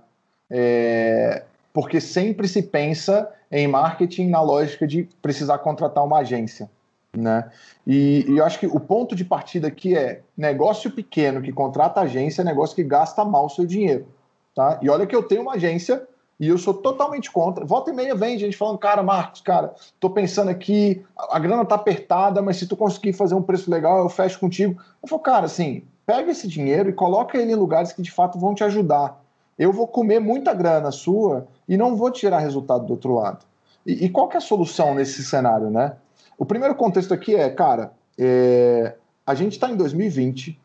É... 0.52 1.46
Porque 1.72 2.02
sempre 2.02 2.46
se 2.46 2.62
pensa 2.62 3.32
em 3.50 3.70
marketing 3.70 4.28
na 4.28 4.42
lógica 4.42 4.86
de 4.86 5.08
precisar 5.22 5.60
contratar 5.60 6.04
uma 6.04 6.18
agência. 6.18 6.70
Né? 7.16 7.50
E, 7.88 8.26
e 8.28 8.38
eu 8.38 8.44
acho 8.44 8.60
que 8.60 8.68
o 8.68 8.82
ponto 8.82 9.16
de 9.16 9.24
partida 9.24 9.70
aqui 9.70 9.96
é 9.96 10.24
negócio 10.36 10.92
pequeno 10.92 11.42
que 11.42 11.54
contrata 11.54 12.02
agência 12.02 12.42
é 12.42 12.46
negócio 12.46 12.76
que 12.76 12.84
gasta 12.84 13.24
mal 13.24 13.46
o 13.46 13.50
seu 13.50 13.66
dinheiro. 13.66 14.06
Tá? 14.54 14.78
E 14.82 14.90
olha 14.90 15.08
que 15.08 15.16
eu 15.16 15.24
tenho 15.24 15.44
uma 15.44 15.54
agência 15.54 16.06
e 16.40 16.48
eu 16.48 16.58
sou 16.58 16.74
totalmente 16.74 17.30
contra. 17.30 17.66
Volta 17.66 17.92
e 17.92 17.94
meia 17.94 18.16
vem 18.16 18.40
gente 18.40 18.56
falando, 18.56 18.78
cara, 18.78 19.04
Marcos, 19.04 19.42
cara, 19.42 19.74
tô 20.00 20.10
pensando 20.10 20.50
aqui, 20.50 21.04
a 21.18 21.38
grana 21.38 21.66
tá 21.66 21.76
apertada, 21.76 22.42
mas 22.42 22.58
se 22.58 22.66
tu 22.66 22.78
conseguir 22.78 23.14
fazer 23.14 23.36
um 23.36 23.42
preço 23.42 23.70
legal, 23.70 24.00
eu 24.00 24.10
fecho 24.10 24.40
contigo. 24.40 24.82
Eu 25.04 25.10
falo, 25.10 25.22
cara, 25.22 25.46
assim, 25.46 25.84
pega 26.06 26.32
esse 26.32 26.48
dinheiro 26.48 26.90
e 26.90 26.94
coloca 26.94 27.38
ele 27.38 27.52
em 27.52 27.56
lugares 27.56 27.92
que 27.92 28.02
de 28.02 28.12
fato 28.12 28.40
vão 28.40 28.56
te 28.56 28.64
ajudar. 28.64 29.22
Eu 29.58 29.74
vou 29.74 29.86
comer 29.86 30.20
muita 30.22 30.54
grana 30.54 30.92
sua 30.92 31.46
e 31.68 31.76
não 31.76 31.98
vou 31.98 32.10
tirar 32.10 32.40
resultado 32.40 32.86
do 32.86 32.94
outro 32.94 33.14
lado. 33.16 33.46
E, 33.86 34.06
e 34.06 34.10
qual 34.10 34.30
que 34.30 34.38
é 34.38 34.40
a 34.40 34.42
solução 34.42 34.96
nesse 34.96 35.24
cenário, 35.24 35.70
né? 35.70 35.98
O 36.38 36.46
primeiro 36.46 36.74
contexto 36.76 37.14
aqui 37.14 37.36
é, 37.36 37.50
cara, 37.50 37.92
é, 38.18 38.96
a 39.28 39.36
gente 39.36 39.54
está 39.54 39.70
em 39.70 39.76
2020, 39.76 40.58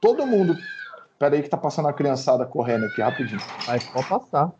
todo 0.00 0.24
mundo. 0.24 0.56
Peraí 1.18 1.42
que 1.42 1.48
tá 1.48 1.56
passando 1.56 1.88
a 1.88 1.92
criançada 1.92 2.46
correndo 2.46 2.86
aqui 2.86 3.02
rapidinho. 3.02 3.40
Mas 3.66 3.84
pode 3.84 4.08
passar. 4.08 4.52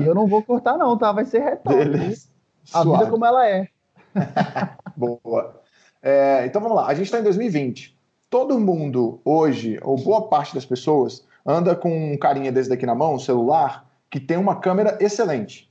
E 0.00 0.06
eu 0.06 0.14
não 0.14 0.26
vou 0.26 0.42
cortar, 0.42 0.76
não, 0.76 0.96
tá? 0.96 1.12
Vai 1.12 1.24
ser 1.24 1.40
retorno. 1.40 1.78
Beleza. 1.78 2.28
A 2.72 2.82
Suave. 2.82 2.98
vida 2.98 3.10
como 3.10 3.24
ela 3.24 3.46
é. 3.46 3.68
Boa. 4.96 5.60
É, 6.02 6.44
então 6.46 6.60
vamos 6.60 6.76
lá. 6.76 6.86
A 6.86 6.94
gente 6.94 7.06
está 7.06 7.18
em 7.18 7.22
2020. 7.22 7.98
Todo 8.30 8.58
mundo 8.58 9.20
hoje, 9.24 9.78
ou 9.82 9.96
boa 9.96 10.28
parte 10.28 10.54
das 10.54 10.64
pessoas, 10.64 11.24
anda 11.46 11.74
com 11.76 12.12
um 12.12 12.16
carinha 12.16 12.50
desse 12.50 12.68
daqui 12.68 12.84
na 12.84 12.94
mão, 12.94 13.14
um 13.14 13.18
celular, 13.18 13.88
que 14.10 14.18
tem 14.18 14.36
uma 14.36 14.56
câmera 14.56 14.98
excelente. 15.00 15.70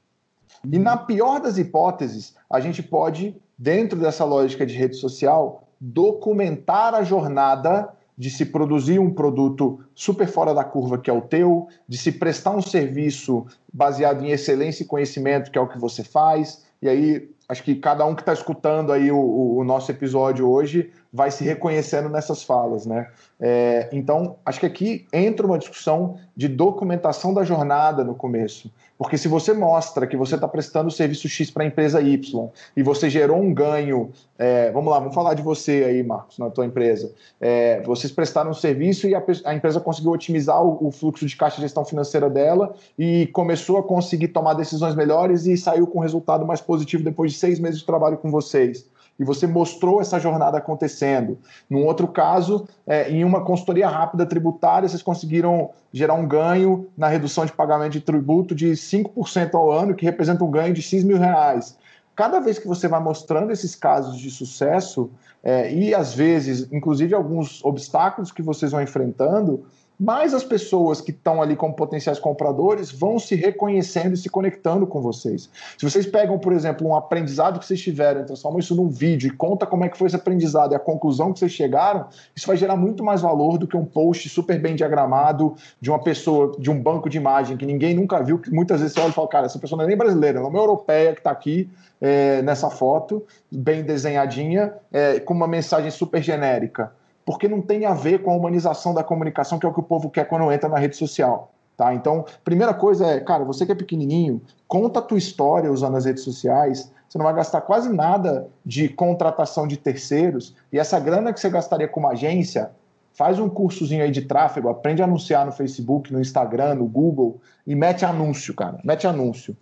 E 0.63 0.79
na 0.79 0.95
pior 0.95 1.39
das 1.39 1.57
hipóteses, 1.57 2.35
a 2.49 2.59
gente 2.59 2.81
pode, 2.81 3.35
dentro 3.57 3.99
dessa 3.99 4.23
lógica 4.23 4.65
de 4.65 4.75
rede 4.75 4.95
social, 4.95 5.67
documentar 5.79 6.93
a 6.95 7.03
jornada 7.03 7.93
de 8.17 8.29
se 8.29 8.45
produzir 8.45 8.99
um 8.99 9.11
produto 9.11 9.79
super 9.95 10.27
fora 10.27 10.53
da 10.53 10.63
curva, 10.63 10.97
que 10.97 11.09
é 11.09 11.13
o 11.13 11.21
teu, 11.21 11.67
de 11.87 11.97
se 11.97 12.11
prestar 12.11 12.51
um 12.51 12.61
serviço 12.61 13.45
baseado 13.71 14.23
em 14.23 14.29
excelência 14.29 14.83
e 14.83 14.87
conhecimento, 14.87 15.51
que 15.51 15.57
é 15.57 15.61
o 15.61 15.67
que 15.67 15.79
você 15.79 16.03
faz. 16.03 16.63
E 16.81 16.87
aí, 16.87 17.29
acho 17.49 17.63
que 17.63 17.75
cada 17.75 18.05
um 18.05 18.13
que 18.13 18.21
está 18.21 18.33
escutando 18.33 18.91
aí 18.91 19.11
o, 19.11 19.57
o, 19.57 19.63
nosso 19.63 19.91
episódio 19.91 20.49
hoje 20.49 20.91
vai 21.13 21.29
se 21.29 21.43
reconhecendo 21.43 22.09
nessas 22.09 22.43
falas, 22.43 22.87
né? 22.87 23.07
É, 23.39 23.87
então, 23.91 24.37
acho 24.43 24.59
que 24.59 24.65
aqui 24.65 25.05
entra 25.13 25.45
uma 25.45 25.59
discussão 25.59 26.17
de 26.35 26.47
documentação 26.47 27.31
da 27.31 27.43
jornada 27.43 28.03
no 28.03 28.15
começo. 28.15 28.71
Porque 28.97 29.17
se 29.17 29.27
você 29.27 29.53
mostra 29.53 30.07
que 30.07 30.17
você 30.17 30.35
está 30.35 30.47
prestando 30.47 30.87
o 30.87 30.91
serviço 30.91 31.27
X 31.27 31.51
para 31.51 31.63
a 31.63 31.67
empresa 31.67 32.01
Y 32.01 32.49
e 32.75 32.81
você 32.81 33.09
gerou 33.09 33.37
um 33.37 33.53
ganho, 33.53 34.11
é, 34.39 34.71
vamos 34.71 34.91
lá, 34.91 34.97
vamos 34.97 35.13
falar 35.13 35.35
de 35.35 35.43
você 35.43 35.83
aí, 35.87 36.01
Marcos, 36.01 36.39
na 36.39 36.49
tua 36.49 36.65
empresa. 36.65 37.11
É, 37.39 37.81
vocês 37.81 38.11
prestaram 38.11 38.49
um 38.49 38.55
serviço 38.55 39.07
e 39.07 39.13
a, 39.13 39.21
a 39.45 39.53
empresa 39.53 39.79
conseguiu 39.79 40.11
otimizar 40.13 40.63
o, 40.63 40.87
o, 40.87 40.91
fluxo 40.91 41.25
de 41.25 41.35
caixa 41.35 41.57
de 41.57 41.63
gestão 41.63 41.85
financeira 41.85 42.29
dela 42.29 42.73
e 42.97 43.27
começou 43.27 43.77
a 43.77 43.83
conseguir 43.83 44.29
tomar 44.29 44.53
decisões 44.53 44.95
melhores 44.95 45.45
e 45.45 45.57
saiu 45.57 45.85
com 45.85 45.99
um 45.99 46.01
resultado 46.01 46.45
mais 46.45 46.61
positivo 46.61 47.03
depois 47.03 47.33
de 47.33 47.37
seis 47.37 47.59
meses 47.59 47.81
de 47.81 47.85
trabalho 47.85 48.17
com 48.17 48.31
vocês 48.31 48.87
e 49.19 49.23
você 49.23 49.45
mostrou 49.45 50.01
essa 50.01 50.19
jornada 50.19 50.57
acontecendo. 50.57 51.37
Num 51.69 51.85
outro 51.85 52.07
caso, 52.07 52.67
é, 52.85 53.09
em 53.09 53.23
uma 53.23 53.43
consultoria 53.43 53.87
rápida 53.87 54.25
tributária, 54.25 54.87
vocês 54.87 55.03
conseguiram 55.03 55.69
gerar 55.91 56.15
um 56.15 56.27
ganho 56.27 56.87
na 56.97 57.07
redução 57.07 57.45
de 57.45 57.51
pagamento 57.51 57.93
de 57.93 58.01
tributo 58.01 58.55
de 58.55 58.71
5% 58.71 59.53
ao 59.53 59.71
ano, 59.71 59.95
que 59.95 60.05
representa 60.05 60.43
um 60.43 60.51
ganho 60.51 60.73
de 60.73 60.81
X 60.81 61.03
mil 61.03 61.17
reais. 61.17 61.77
Cada 62.15 62.39
vez 62.39 62.59
que 62.59 62.67
você 62.67 62.87
vai 62.87 62.99
mostrando 62.99 63.51
esses 63.51 63.75
casos 63.75 64.17
de 64.17 64.29
sucesso, 64.29 65.09
é, 65.43 65.73
e 65.73 65.93
às 65.93 66.13
vezes, 66.13 66.71
inclusive, 66.71 67.13
alguns 67.13 67.63
obstáculos 67.65 68.31
que 68.31 68.41
vocês 68.41 68.71
vão 68.71 68.81
enfrentando, 68.81 69.65
mais 69.99 70.33
as 70.33 70.43
pessoas 70.43 70.99
que 70.99 71.11
estão 71.11 71.41
ali 71.41 71.55
como 71.55 71.73
potenciais 71.73 72.19
compradores 72.19 72.91
vão 72.91 73.19
se 73.19 73.35
reconhecendo 73.35 74.13
e 74.13 74.17
se 74.17 74.29
conectando 74.29 74.87
com 74.87 75.01
vocês. 75.01 75.49
Se 75.77 75.89
vocês 75.89 76.05
pegam, 76.05 76.39
por 76.39 76.51
exemplo, 76.51 76.87
um 76.87 76.95
aprendizado 76.95 77.59
que 77.59 77.65
vocês 77.65 77.81
tiveram, 77.81 78.25
transformam 78.25 78.59
isso 78.59 78.75
num 78.75 78.89
vídeo 78.89 79.27
e 79.27 79.31
conta 79.31 79.65
como 79.65 79.85
é 79.85 79.89
que 79.89 79.97
foi 79.97 80.07
esse 80.07 80.15
aprendizado 80.15 80.73
e 80.73 80.75
a 80.75 80.79
conclusão 80.79 81.31
que 81.31 81.39
vocês 81.39 81.51
chegaram, 81.51 82.05
isso 82.35 82.47
vai 82.47 82.57
gerar 82.57 82.75
muito 82.75 83.03
mais 83.03 83.21
valor 83.21 83.57
do 83.57 83.67
que 83.67 83.77
um 83.77 83.85
post 83.85 84.27
super 84.29 84.59
bem 84.59 84.75
diagramado 84.75 85.55
de 85.79 85.89
uma 85.89 85.99
pessoa, 85.99 86.55
de 86.57 86.71
um 86.71 86.81
banco 86.81 87.09
de 87.09 87.17
imagem 87.17 87.55
que 87.55 87.65
ninguém 87.65 87.93
nunca 87.93 88.21
viu, 88.21 88.39
que 88.39 88.51
muitas 88.51 88.79
vezes 88.79 88.93
você 88.93 89.01
olha 89.01 89.09
e 89.09 89.13
fala, 89.13 89.27
cara, 89.27 89.45
essa 89.45 89.59
pessoa 89.59 89.77
não 89.77 89.85
é 89.85 89.87
nem 89.87 89.97
brasileira, 89.97 90.39
ela 90.39 90.47
é 90.47 90.49
uma 90.49 90.59
europeia 90.59 91.13
que 91.13 91.19
está 91.19 91.31
aqui 91.31 91.69
é, 92.01 92.41
nessa 92.41 92.69
foto, 92.69 93.23
bem 93.51 93.83
desenhadinha, 93.83 94.73
é, 94.91 95.19
com 95.19 95.33
uma 95.33 95.47
mensagem 95.47 95.91
super 95.91 96.21
genérica 96.21 96.91
porque 97.25 97.47
não 97.47 97.61
tem 97.61 97.85
a 97.85 97.93
ver 97.93 98.21
com 98.21 98.31
a 98.31 98.35
humanização 98.35 98.93
da 98.93 99.03
comunicação, 99.03 99.59
que 99.59 99.65
é 99.65 99.69
o 99.69 99.73
que 99.73 99.79
o 99.79 99.83
povo 99.83 100.09
quer 100.09 100.25
quando 100.25 100.51
entra 100.51 100.69
na 100.69 100.77
rede 100.77 100.95
social. 100.95 101.51
Tá? 101.75 101.93
Então, 101.93 102.25
primeira 102.43 102.73
coisa 102.73 103.07
é, 103.07 103.19
cara, 103.19 103.43
você 103.43 103.65
que 103.65 103.71
é 103.71 103.75
pequenininho, 103.75 104.41
conta 104.67 104.99
a 104.99 105.01
tua 105.01 105.17
história 105.17 105.71
usando 105.71 105.97
as 105.97 106.05
redes 106.05 106.23
sociais, 106.23 106.91
você 107.07 107.17
não 107.17 107.25
vai 107.25 107.33
gastar 107.33 107.61
quase 107.61 107.91
nada 107.91 108.47
de 108.65 108.89
contratação 108.89 109.67
de 109.67 109.77
terceiros, 109.77 110.55
e 110.71 110.77
essa 110.77 110.99
grana 110.99 111.33
que 111.33 111.39
você 111.39 111.49
gastaria 111.49 111.87
com 111.87 111.99
uma 111.99 112.11
agência, 112.11 112.71
faz 113.13 113.39
um 113.39 113.49
cursozinho 113.49 114.03
aí 114.03 114.11
de 114.11 114.23
tráfego, 114.23 114.69
aprende 114.69 115.01
a 115.01 115.05
anunciar 115.05 115.45
no 115.45 115.51
Facebook, 115.51 116.11
no 116.11 116.19
Instagram, 116.19 116.75
no 116.75 116.85
Google, 116.85 117.39
e 117.65 117.75
mete 117.75 118.05
anúncio, 118.05 118.53
cara, 118.53 118.79
mete 118.83 119.07
anúncio 119.07 119.55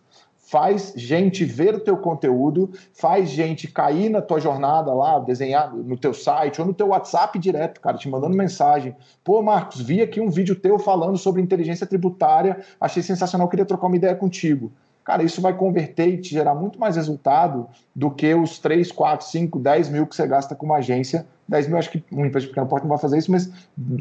faz 0.51 0.91
gente 0.97 1.45
ver 1.45 1.75
o 1.75 1.79
teu 1.79 1.95
conteúdo, 1.95 2.73
faz 2.93 3.29
gente 3.29 3.69
cair 3.69 4.09
na 4.09 4.21
tua 4.21 4.37
jornada 4.37 4.93
lá, 4.93 5.17
desenhar 5.17 5.73
no 5.73 5.95
teu 5.95 6.13
site 6.13 6.59
ou 6.59 6.67
no 6.67 6.73
teu 6.73 6.89
WhatsApp 6.89 7.39
direto, 7.39 7.79
cara, 7.79 7.97
te 7.97 8.09
mandando 8.09 8.35
mensagem. 8.35 8.93
Pô, 9.23 9.41
Marcos, 9.41 9.79
vi 9.79 10.01
aqui 10.01 10.19
um 10.19 10.29
vídeo 10.29 10.53
teu 10.53 10.77
falando 10.77 11.17
sobre 11.17 11.41
inteligência 11.41 11.87
tributária, 11.87 12.59
achei 12.81 13.01
sensacional, 13.01 13.47
queria 13.47 13.65
trocar 13.65 13.87
uma 13.87 13.95
ideia 13.95 14.13
contigo. 14.13 14.73
Cara, 15.05 15.23
isso 15.23 15.39
vai 15.39 15.55
converter 15.55 16.09
e 16.09 16.17
te 16.17 16.31
gerar 16.31 16.53
muito 16.53 16.77
mais 16.77 16.97
resultado 16.97 17.69
do 17.95 18.11
que 18.11 18.35
os 18.35 18.59
3, 18.59 18.91
4, 18.91 19.25
5, 19.25 19.57
10 19.57 19.87
mil 19.87 20.05
que 20.05 20.13
você 20.13 20.27
gasta 20.27 20.53
com 20.53 20.65
uma 20.65 20.79
agência. 20.79 21.25
10 21.47 21.67
mil, 21.69 21.77
acho 21.77 21.91
que 21.91 22.03
uma 22.11 22.27
empresa 22.27 22.47
pequena 22.47 22.65
porta 22.65 22.85
não 22.85 22.89
vai 22.89 22.99
fazer 22.99 23.17
isso, 23.17 23.31
mas 23.31 23.49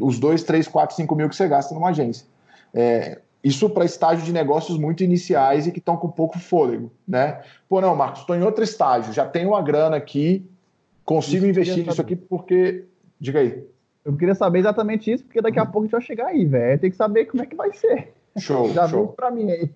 os 0.00 0.18
2, 0.18 0.42
3, 0.42 0.66
4, 0.66 0.96
5 0.96 1.14
mil 1.14 1.28
que 1.28 1.36
você 1.36 1.46
gasta 1.46 1.72
numa 1.72 1.90
agência. 1.90 2.26
É, 2.74 3.20
isso 3.42 3.70
para 3.70 3.84
estágio 3.84 4.24
de 4.24 4.32
negócios 4.32 4.78
muito 4.78 5.02
iniciais 5.02 5.66
e 5.66 5.72
que 5.72 5.78
estão 5.78 5.96
com 5.96 6.08
pouco 6.08 6.38
fôlego, 6.38 6.92
né? 7.08 7.40
Pô, 7.68 7.80
não, 7.80 7.96
Marcos, 7.96 8.20
estou 8.20 8.36
em 8.36 8.42
outro 8.42 8.62
estágio, 8.62 9.12
já 9.12 9.26
tenho 9.26 9.50
uma 9.50 9.62
grana 9.62 9.96
aqui, 9.96 10.46
consigo 11.04 11.46
isso 11.46 11.50
investir 11.50 11.86
nisso 11.86 12.00
aqui 12.00 12.16
porque. 12.16 12.84
Diga 13.18 13.40
aí. 13.40 13.64
Eu 14.04 14.16
queria 14.16 14.34
saber 14.34 14.60
exatamente 14.60 15.12
isso, 15.12 15.24
porque 15.24 15.42
daqui 15.42 15.58
a 15.58 15.66
pouco 15.66 15.80
a 15.80 15.82
gente 15.84 15.92
vai 15.92 16.00
chegar 16.00 16.26
aí, 16.28 16.44
velho. 16.44 16.80
Tem 16.80 16.90
que 16.90 16.96
saber 16.96 17.26
como 17.26 17.42
é 17.42 17.46
que 17.46 17.54
vai 17.54 17.72
ser. 17.72 18.12
Show. 18.38 18.72
já 18.72 18.88
show. 18.88 19.08
para 19.08 19.30
mim 19.30 19.50
aí. 19.50 19.70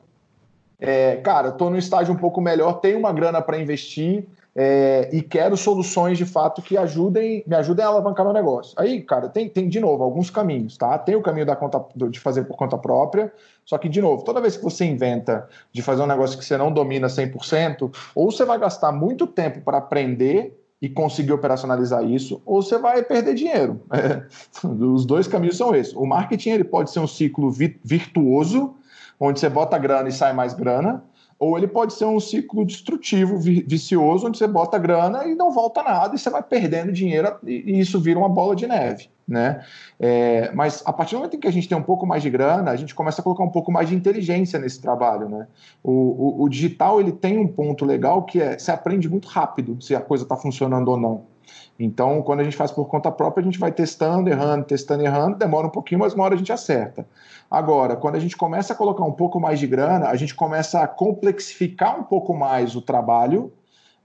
É, 0.78 1.16
cara, 1.16 1.48
estou 1.48 1.70
no 1.70 1.76
estágio 1.76 2.12
um 2.12 2.16
pouco 2.16 2.40
melhor, 2.40 2.80
tenho 2.80 2.98
uma 2.98 3.12
grana 3.12 3.40
para 3.40 3.58
investir, 3.58 4.26
é, 4.56 5.10
e 5.12 5.20
quero 5.20 5.56
soluções 5.56 6.16
de 6.16 6.24
fato 6.24 6.62
que 6.62 6.76
ajudem, 6.76 7.42
me 7.46 7.56
ajudem 7.56 7.84
a 7.84 7.88
alavancar 7.88 8.24
meu 8.24 8.32
negócio. 8.32 8.72
Aí, 8.78 9.02
cara, 9.02 9.28
tem, 9.28 9.48
tem 9.48 9.68
de 9.68 9.80
novo 9.80 10.04
alguns 10.04 10.30
caminhos, 10.30 10.76
tá? 10.76 10.96
Tem 10.96 11.16
o 11.16 11.22
caminho 11.22 11.44
da 11.44 11.56
conta, 11.56 11.84
de 12.08 12.20
fazer 12.20 12.44
por 12.44 12.56
conta 12.56 12.78
própria, 12.78 13.32
só 13.64 13.76
que, 13.78 13.88
de 13.88 14.00
novo, 14.00 14.22
toda 14.22 14.40
vez 14.40 14.56
que 14.56 14.62
você 14.62 14.84
inventa 14.84 15.48
de 15.72 15.82
fazer 15.82 16.02
um 16.02 16.06
negócio 16.06 16.38
que 16.38 16.44
você 16.44 16.56
não 16.56 16.72
domina 16.72 17.08
100%, 17.08 17.92
ou 18.14 18.30
você 18.30 18.44
vai 18.44 18.58
gastar 18.58 18.92
muito 18.92 19.26
tempo 19.26 19.60
para 19.60 19.78
aprender 19.78 20.60
e 20.80 20.88
conseguir 20.88 21.32
operacionalizar 21.32 22.04
isso, 22.04 22.42
ou 22.44 22.62
você 22.62 22.78
vai 22.78 23.02
perder 23.02 23.34
dinheiro. 23.34 23.80
É, 23.90 24.22
os 24.68 25.04
dois 25.04 25.26
caminhos 25.26 25.56
são 25.56 25.74
esses. 25.74 25.94
O 25.94 26.04
marketing 26.04 26.50
ele 26.50 26.64
pode 26.64 26.90
ser 26.90 27.00
um 27.00 27.06
ciclo 27.06 27.50
virtuoso, 27.50 28.74
onde 29.18 29.40
você 29.40 29.48
bota 29.48 29.78
grana 29.78 30.08
e 30.08 30.12
sai 30.12 30.32
mais 30.32 30.54
grana, 30.54 31.02
ou 31.38 31.58
ele 31.58 31.66
pode 31.66 31.92
ser 31.94 32.04
um 32.04 32.20
ciclo 32.20 32.64
destrutivo, 32.64 33.38
vicioso, 33.38 34.26
onde 34.26 34.38
você 34.38 34.46
bota 34.46 34.78
grana 34.78 35.26
e 35.26 35.34
não 35.34 35.50
volta 35.50 35.82
nada, 35.82 36.14
e 36.14 36.18
você 36.18 36.30
vai 36.30 36.42
perdendo 36.42 36.92
dinheiro 36.92 37.36
e 37.44 37.78
isso 37.78 38.00
vira 38.00 38.18
uma 38.18 38.28
bola 38.28 38.54
de 38.54 38.66
neve. 38.66 39.08
Né? 39.26 39.64
É, 39.98 40.52
mas 40.52 40.82
a 40.84 40.92
partir 40.92 41.14
do 41.14 41.18
momento 41.18 41.36
em 41.36 41.40
que 41.40 41.48
a 41.48 41.52
gente 41.52 41.66
tem 41.66 41.76
um 41.76 41.82
pouco 41.82 42.06
mais 42.06 42.22
de 42.22 42.28
grana, 42.28 42.70
a 42.70 42.76
gente 42.76 42.94
começa 42.94 43.20
a 43.20 43.24
colocar 43.24 43.42
um 43.42 43.50
pouco 43.50 43.72
mais 43.72 43.88
de 43.88 43.94
inteligência 43.94 44.58
nesse 44.58 44.80
trabalho. 44.80 45.28
Né? 45.28 45.46
O, 45.82 45.90
o, 45.90 46.42
o 46.42 46.48
digital 46.48 47.00
ele 47.00 47.12
tem 47.12 47.38
um 47.38 47.48
ponto 47.48 47.86
legal 47.86 48.22
que 48.24 48.40
é 48.40 48.58
você 48.58 48.70
aprende 48.70 49.08
muito 49.08 49.26
rápido 49.26 49.80
se 49.80 49.94
a 49.94 50.00
coisa 50.00 50.24
está 50.24 50.36
funcionando 50.36 50.88
ou 50.88 50.98
não. 50.98 51.33
Então, 51.78 52.22
quando 52.22 52.40
a 52.40 52.44
gente 52.44 52.56
faz 52.56 52.70
por 52.70 52.86
conta 52.86 53.10
própria, 53.10 53.42
a 53.42 53.44
gente 53.44 53.58
vai 53.58 53.72
testando, 53.72 54.28
errando, 54.28 54.64
testando, 54.64 55.02
errando, 55.02 55.36
demora 55.36 55.66
um 55.66 55.70
pouquinho, 55.70 56.00
mas 56.00 56.14
uma 56.14 56.24
hora 56.24 56.34
a 56.34 56.38
gente 56.38 56.52
acerta. 56.52 57.06
Agora, 57.50 57.96
quando 57.96 58.16
a 58.16 58.20
gente 58.20 58.36
começa 58.36 58.72
a 58.72 58.76
colocar 58.76 59.04
um 59.04 59.12
pouco 59.12 59.40
mais 59.40 59.58
de 59.58 59.66
grana, 59.66 60.08
a 60.08 60.16
gente 60.16 60.34
começa 60.34 60.80
a 60.80 60.88
complexificar 60.88 61.98
um 61.98 62.04
pouco 62.04 62.34
mais 62.34 62.74
o 62.74 62.82
trabalho 62.82 63.52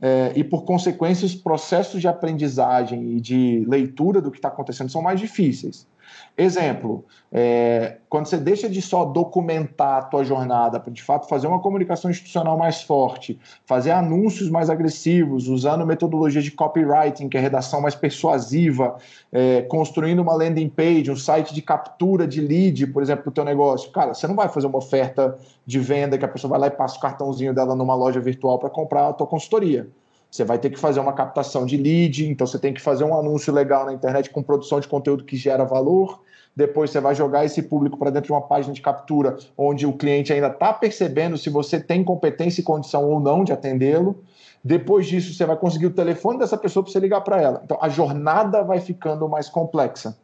é, 0.02 0.32
e, 0.36 0.44
por 0.44 0.64
consequência, 0.64 1.26
os 1.26 1.36
processos 1.36 2.00
de 2.00 2.08
aprendizagem 2.08 3.18
e 3.18 3.22
de 3.22 3.66
leitura 3.68 4.22
do 4.22 4.32
que 4.32 4.38
está 4.38 4.48
acontecendo 4.48 4.90
são 4.90 5.02
mais 5.02 5.20
difíceis. 5.20 5.88
Exemplo, 6.38 7.04
é, 7.32 7.98
quando 8.08 8.28
você 8.28 8.38
deixa 8.38 8.70
de 8.70 8.82
só 8.82 9.04
documentar 9.04 9.98
a 9.98 10.02
tua 10.04 10.24
jornada 10.24 10.80
para 10.80 10.92
de 10.92 11.04
fato 11.04 11.28
fazer 11.28 11.48
uma 11.48 11.60
comunicação 11.60 12.10
institucional 12.10 12.58
mais 12.58 12.82
forte, 12.82 13.38
fazer 13.66 13.92
anúncios 13.92 14.50
mais 14.50 14.70
agressivos, 14.70 15.48
usando 15.48 15.86
metodologia 15.86 16.42
de 16.42 16.52
copywriting, 16.52 17.28
que 17.28 17.38
é 17.38 17.42
redação 17.42 17.82
mais 17.82 17.94
persuasiva, 17.94 18.96
é, 19.32 19.64
construindo 19.64 20.20
uma 20.20 20.34
landing 20.34 20.70
page, 20.70 21.12
um 21.12 21.16
site 21.16 21.54
de 21.54 21.62
captura 21.62 22.26
de 22.26 22.40
lead, 22.40 22.88
por 22.88 23.04
exemplo, 23.04 23.24
para 23.24 23.30
o 23.30 23.34
teu 23.34 23.44
negócio. 23.44 23.92
Cara, 23.92 24.14
você 24.14 24.26
não 24.26 24.36
vai 24.36 24.48
fazer 24.48 24.68
uma 24.68 24.78
oferta 24.78 25.38
de 25.66 25.80
venda 25.80 26.18
que 26.18 26.24
a 26.24 26.28
pessoa 26.30 26.52
vai 26.52 26.60
lá 26.60 26.68
e 26.68 26.72
passa 26.72 26.98
o 26.98 27.02
cartãozinho 27.02 27.54
dela 27.54 27.76
numa 27.76 27.96
loja 27.96 28.20
virtual 28.20 28.58
para 28.58 28.70
comprar 28.70 29.10
a 29.10 29.14
tua 29.14 29.28
consultoria. 29.28 29.90
Você 30.30 30.44
vai 30.44 30.60
ter 30.60 30.70
que 30.70 30.78
fazer 30.78 31.00
uma 31.00 31.14
captação 31.14 31.66
de 31.66 31.76
lead, 31.76 32.30
então 32.30 32.46
você 32.46 32.60
tem 32.60 32.74
que 32.74 32.82
fazer 32.82 33.04
um 33.04 33.18
anúncio 33.18 33.52
legal 33.52 33.86
na 33.86 33.94
internet 33.94 34.30
com 34.30 34.44
produção 34.44 34.80
de 34.80 34.88
conteúdo 34.88 35.24
que 35.24 35.36
gera 35.36 35.64
valor. 35.64 36.22
Depois 36.56 36.92
você 36.92 37.00
vai 37.00 37.16
jogar 37.16 37.46
esse 37.46 37.64
público 37.64 37.98
para 37.98 38.12
dentro 38.12 38.28
de 38.28 38.34
uma 38.34 38.42
página 38.42 38.74
de 38.74 38.82
captura, 38.82 39.38
onde 39.58 39.88
o 39.88 39.94
cliente 39.94 40.32
ainda 40.32 40.48
está 40.48 40.74
percebendo 40.74 41.38
se 41.38 41.50
você 41.50 41.80
tem 41.80 42.04
competência 42.04 42.62
e 42.62 42.64
condição 42.64 43.10
ou 43.10 43.20
não 43.20 43.44
de 43.44 43.52
atendê-lo. 43.52 44.24
Depois 44.64 45.08
disso, 45.08 45.34
você 45.34 45.46
vai 45.46 45.56
conseguir 45.56 45.88
o 45.88 45.92
telefone 45.92 46.38
dessa 46.38 46.58
pessoa 46.58 46.84
para 46.84 46.92
você 46.92 47.00
ligar 47.00 47.22
para 47.22 47.42
ela. 47.42 47.62
Então, 47.64 47.78
a 47.82 47.88
jornada 47.88 48.62
vai 48.62 48.80
ficando 48.82 49.28
mais 49.28 49.48
complexa. 49.48 50.18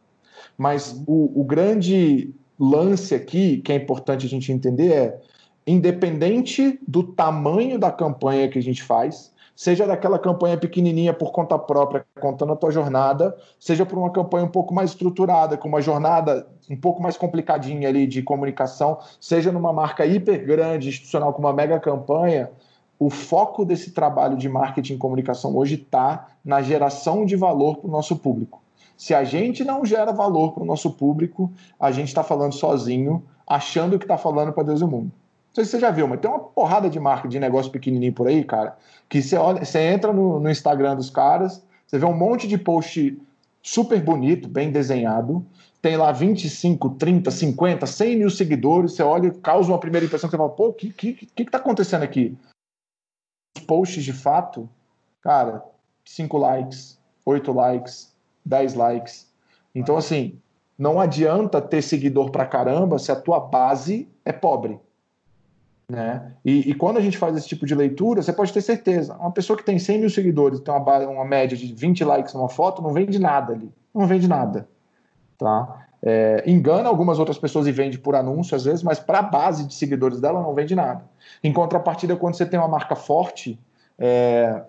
Mas 0.58 1.02
o, 1.06 1.40
o 1.40 1.44
grande 1.44 2.34
lance 2.58 3.14
aqui, 3.14 3.58
que 3.58 3.72
é 3.72 3.76
importante 3.76 4.26
a 4.26 4.28
gente 4.28 4.52
entender, 4.52 4.92
é 4.92 5.20
independente 5.66 6.78
do 6.86 7.02
tamanho 7.02 7.78
da 7.78 7.90
campanha 7.90 8.48
que 8.48 8.58
a 8.58 8.62
gente 8.62 8.82
faz, 8.82 9.32
seja 9.56 9.86
daquela 9.86 10.18
campanha 10.18 10.58
pequenininha 10.58 11.14
por 11.14 11.32
conta 11.32 11.58
própria, 11.58 12.04
contando 12.20 12.52
a 12.52 12.56
tua 12.56 12.70
jornada, 12.70 13.34
seja 13.58 13.86
por 13.86 13.98
uma 13.98 14.10
campanha 14.10 14.44
um 14.44 14.50
pouco 14.50 14.74
mais 14.74 14.90
estruturada, 14.90 15.56
com 15.56 15.66
uma 15.66 15.80
jornada 15.80 16.46
um 16.70 16.76
pouco 16.76 17.02
mais 17.02 17.16
complicadinha 17.16 17.88
ali 17.88 18.06
de 18.06 18.22
comunicação, 18.22 18.98
seja 19.18 19.50
numa 19.50 19.72
marca 19.72 20.04
hiper 20.04 20.44
grande, 20.44 20.90
institucional, 20.90 21.32
com 21.32 21.40
uma 21.40 21.54
mega 21.54 21.80
campanha, 21.80 22.50
o 22.98 23.08
foco 23.08 23.64
desse 23.64 23.92
trabalho 23.92 24.36
de 24.36 24.48
marketing 24.48 24.94
e 24.94 24.98
comunicação 24.98 25.56
hoje 25.56 25.76
está 25.76 26.28
na 26.44 26.60
geração 26.60 27.24
de 27.24 27.36
valor 27.36 27.78
para 27.78 27.88
o 27.88 27.90
nosso 27.90 28.16
público. 28.16 28.62
Se 28.96 29.14
a 29.14 29.24
gente 29.24 29.64
não 29.64 29.84
gera 29.84 30.12
valor 30.12 30.52
para 30.52 30.62
o 30.62 30.66
nosso 30.66 30.90
público, 30.90 31.50
a 31.78 31.90
gente 31.90 32.08
está 32.08 32.22
falando 32.22 32.54
sozinho, 32.54 33.22
achando 33.46 33.98
que 33.98 34.04
está 34.04 34.16
falando 34.16 34.52
para 34.52 34.64
Deus 34.64 34.80
e 34.80 34.84
o 34.84 34.88
mundo 34.88 35.12
sei 35.56 35.64
se 35.64 35.70
você 35.70 35.80
já 35.80 35.90
viu, 35.90 36.06
mas 36.06 36.20
tem 36.20 36.30
uma 36.30 36.38
porrada 36.38 36.90
de 36.90 37.00
marca 37.00 37.26
de 37.26 37.40
negócio 37.40 37.72
pequenininho 37.72 38.12
por 38.12 38.28
aí, 38.28 38.44
cara, 38.44 38.76
que 39.08 39.22
você, 39.22 39.36
olha, 39.36 39.64
você 39.64 39.80
entra 39.80 40.12
no, 40.12 40.38
no 40.38 40.50
Instagram 40.50 40.96
dos 40.96 41.08
caras, 41.08 41.64
você 41.86 41.98
vê 41.98 42.04
um 42.04 42.14
monte 42.14 42.46
de 42.46 42.58
post 42.58 43.18
super 43.62 44.02
bonito, 44.02 44.48
bem 44.48 44.70
desenhado, 44.70 45.44
tem 45.80 45.96
lá 45.96 46.12
25, 46.12 46.90
30, 46.90 47.30
50, 47.30 47.86
100 47.86 48.16
mil 48.18 48.28
seguidores, 48.28 48.92
você 48.92 49.02
olha 49.02 49.28
e 49.28 49.30
causa 49.30 49.72
uma 49.72 49.80
primeira 49.80 50.04
impressão, 50.04 50.28
você 50.28 50.36
fala, 50.36 50.50
pô, 50.50 50.68
o 50.68 50.72
que, 50.74 50.92
que, 50.92 51.14
que, 51.14 51.44
que 51.44 51.50
tá 51.50 51.56
acontecendo 51.56 52.02
aqui? 52.02 52.36
Os 53.56 53.64
posts 53.64 54.04
de 54.04 54.12
fato, 54.12 54.68
cara, 55.22 55.64
5 56.04 56.36
likes, 56.36 56.98
8 57.24 57.50
likes, 57.50 58.14
10 58.44 58.74
likes. 58.74 59.26
Então, 59.74 59.96
assim, 59.96 60.38
não 60.78 61.00
adianta 61.00 61.62
ter 61.62 61.80
seguidor 61.80 62.30
pra 62.30 62.44
caramba 62.44 62.98
se 62.98 63.10
a 63.10 63.16
tua 63.16 63.40
base 63.40 64.06
é 64.22 64.32
pobre. 64.32 64.78
Né? 65.88 66.32
E, 66.44 66.70
e, 66.70 66.74
quando 66.74 66.96
a 66.96 67.00
gente 67.00 67.16
faz 67.16 67.36
esse 67.36 67.46
tipo 67.46 67.64
de 67.64 67.74
leitura, 67.74 68.20
você 68.20 68.32
pode 68.32 68.52
ter 68.52 68.60
certeza, 68.60 69.14
uma 69.14 69.30
pessoa 69.30 69.56
que 69.56 69.64
tem 69.64 69.78
100 69.78 70.00
mil 70.00 70.10
seguidores, 70.10 70.58
tem 70.58 70.74
uma, 70.74 70.98
uma 71.08 71.24
média 71.24 71.56
de 71.56 71.72
20 71.72 72.04
likes 72.04 72.34
numa 72.34 72.48
foto, 72.48 72.82
não 72.82 72.92
vende 72.92 73.20
nada 73.20 73.52
ali, 73.52 73.70
não 73.94 74.04
vende 74.06 74.26
nada. 74.26 74.68
Tá? 75.38 75.86
É, 76.02 76.42
engana 76.44 76.88
algumas 76.88 77.20
outras 77.20 77.38
pessoas 77.38 77.68
e 77.68 77.72
vende 77.72 77.98
por 77.98 78.16
anúncio 78.16 78.56
às 78.56 78.64
vezes, 78.64 78.82
mas 78.82 78.98
para 78.98 79.20
a 79.20 79.22
base 79.22 79.64
de 79.64 79.74
seguidores 79.74 80.20
dela 80.20 80.42
não 80.42 80.54
vende 80.54 80.74
nada. 80.74 81.04
Em 81.42 81.52
contrapartida, 81.52 82.16
quando 82.16 82.34
você 82.34 82.46
tem 82.46 82.58
uma 82.58 82.68
marca 82.68 82.96
forte, 82.96 83.58
é, 83.96 84.64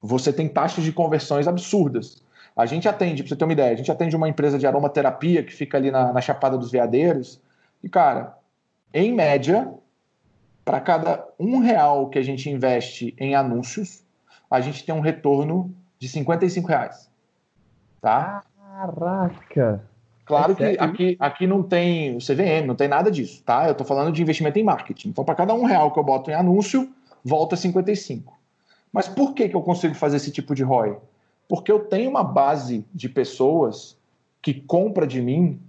você 0.00 0.32
tem 0.32 0.48
taxas 0.48 0.82
de 0.82 0.92
conversões 0.92 1.46
absurdas. 1.46 2.24
A 2.56 2.66
gente 2.66 2.88
atende, 2.88 3.22
pra 3.22 3.28
você 3.28 3.36
ter 3.36 3.44
uma 3.44 3.52
ideia, 3.52 3.72
a 3.72 3.76
gente 3.76 3.92
atende 3.92 4.16
uma 4.16 4.28
empresa 4.28 4.58
de 4.58 4.66
aromaterapia 4.66 5.44
que 5.44 5.52
fica 5.52 5.76
ali 5.76 5.92
na, 5.92 6.12
na 6.12 6.20
Chapada 6.20 6.58
dos 6.58 6.72
Veadeiros. 6.72 7.40
E, 7.84 7.88
cara, 7.88 8.36
em 8.92 9.12
média, 9.12 9.72
para 10.66 10.80
cada 10.80 11.24
um 11.38 11.60
real 11.60 12.08
que 12.08 12.18
a 12.18 12.22
gente 12.22 12.50
investe 12.50 13.14
em 13.20 13.36
anúncios, 13.36 14.02
a 14.50 14.60
gente 14.60 14.84
tem 14.84 14.92
um 14.92 15.00
retorno 15.00 15.72
de 15.96 16.08
55 16.08 16.66
reais. 16.66 17.08
Tá? 18.00 18.42
Caraca! 18.58 19.84
Claro 20.24 20.52
é 20.54 20.56
que 20.56 20.78
aqui, 20.80 21.16
aqui 21.20 21.46
não 21.46 21.62
tem 21.62 22.16
o 22.16 22.18
CVM, 22.18 22.66
não 22.66 22.74
tem 22.74 22.88
nada 22.88 23.12
disso, 23.12 23.44
tá? 23.44 23.66
Eu 23.66 23.72
estou 23.72 23.86
falando 23.86 24.12
de 24.12 24.20
investimento 24.20 24.58
em 24.58 24.64
marketing. 24.64 25.10
Então, 25.10 25.24
para 25.24 25.36
cada 25.36 25.54
um 25.54 25.64
real 25.64 25.92
que 25.92 26.00
eu 26.00 26.02
boto 26.02 26.32
em 26.32 26.34
anúncio, 26.34 26.92
volta 27.24 27.54
55. 27.54 28.36
Mas 28.92 29.06
por 29.06 29.34
que, 29.34 29.48
que 29.48 29.54
eu 29.54 29.62
consigo 29.62 29.94
fazer 29.94 30.16
esse 30.16 30.32
tipo 30.32 30.52
de 30.52 30.64
ROI? 30.64 30.96
Porque 31.48 31.70
eu 31.70 31.84
tenho 31.84 32.10
uma 32.10 32.24
base 32.24 32.84
de 32.92 33.08
pessoas 33.08 33.96
que 34.42 34.52
compra 34.52 35.06
de 35.06 35.22
mim 35.22 35.60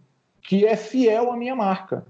que 0.42 0.66
é 0.66 0.76
fiel 0.76 1.32
à 1.32 1.38
minha 1.38 1.56
marca. 1.56 2.04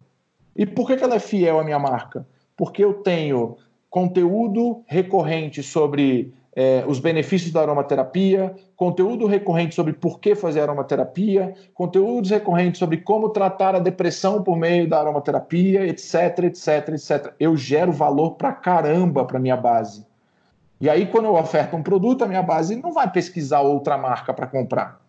E 0.56 0.66
por 0.66 0.88
que, 0.88 0.96
que 0.96 1.04
ela 1.04 1.16
é 1.16 1.20
fiel 1.20 1.60
à 1.60 1.66
minha 1.66 1.80
marca? 1.80 2.26
Porque 2.58 2.84
eu 2.84 2.96
tenho 2.96 3.56
conteúdo 3.90 4.84
recorrente 4.88 5.64
sobre 5.64 6.34
é, 6.60 6.84
os 6.88 7.00
benefícios 7.00 7.52
da 7.52 7.62
aromaterapia, 7.62 8.56
conteúdo 8.76 9.28
recorrente 9.28 9.76
sobre 9.76 9.94
por 9.94 10.20
que 10.20 10.34
fazer 10.34 10.62
aromaterapia, 10.62 11.54
conteúdos 11.72 12.32
recorrentes 12.32 12.80
sobre 12.80 12.98
como 12.98 13.30
tratar 13.30 13.76
a 13.76 13.80
depressão 13.80 14.42
por 14.42 14.58
meio 14.58 14.90
da 14.90 15.00
aromaterapia, 15.00 15.86
etc, 15.86 16.46
etc, 16.46 16.90
etc. 16.90 17.34
Eu 17.40 17.56
gero 17.56 17.92
valor 17.92 18.32
pra 18.32 18.52
caramba 18.52 19.24
para 19.24 19.38
minha 19.38 19.56
base. 19.56 20.04
E 20.82 20.90
aí, 20.90 21.06
quando 21.06 21.26
eu 21.26 21.36
oferto 21.36 21.76
um 21.76 21.84
produto, 21.84 22.24
a 22.24 22.28
minha 22.28 22.42
base 22.42 22.76
não 22.76 22.92
vai 22.92 23.12
pesquisar 23.12 23.62
outra 23.62 23.96
marca 23.96 24.34
para 24.34 24.48
comprar. 24.48 25.00